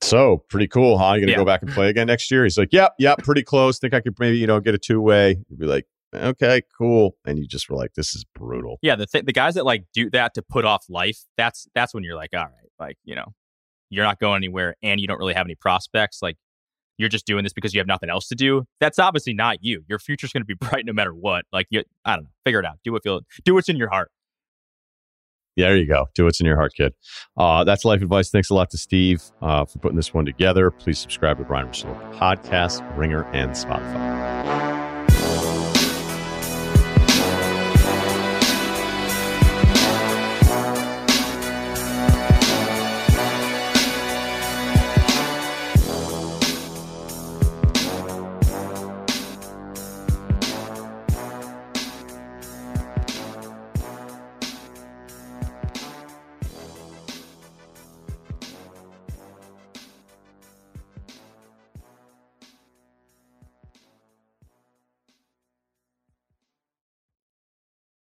[0.00, 1.14] So pretty cool, huh?
[1.14, 1.38] You gonna yeah.
[1.38, 2.44] go back and play again next year?
[2.44, 3.78] He's like, Yep, yep, pretty close.
[3.78, 5.38] Think I could maybe, you know, get a two way.
[5.48, 7.16] You'd be like, Okay, cool.
[7.24, 8.78] And you just were like, This is brutal.
[8.82, 11.94] Yeah, the th- the guys that like do that to put off life, that's that's
[11.94, 13.34] when you're like, All right, like, you know,
[13.92, 16.20] you're not going anywhere and you don't really have any prospects.
[16.22, 16.36] Like
[16.98, 18.64] you're just doing this because you have nothing else to do.
[18.80, 19.82] That's obviously not you.
[19.88, 21.44] Your future's gonna be bright no matter what.
[21.52, 22.78] Like you I don't know, figure it out.
[22.84, 24.10] Do what feel do what's in your heart.
[25.56, 26.06] There you go.
[26.14, 26.94] Do what's in your heart, kid.
[27.36, 28.30] Uh, that's life advice.
[28.30, 30.70] Thanks a lot to Steve uh, for putting this one together.
[30.70, 34.31] Please subscribe to Ryen Russillo Podcast, Ringer, and Spotify.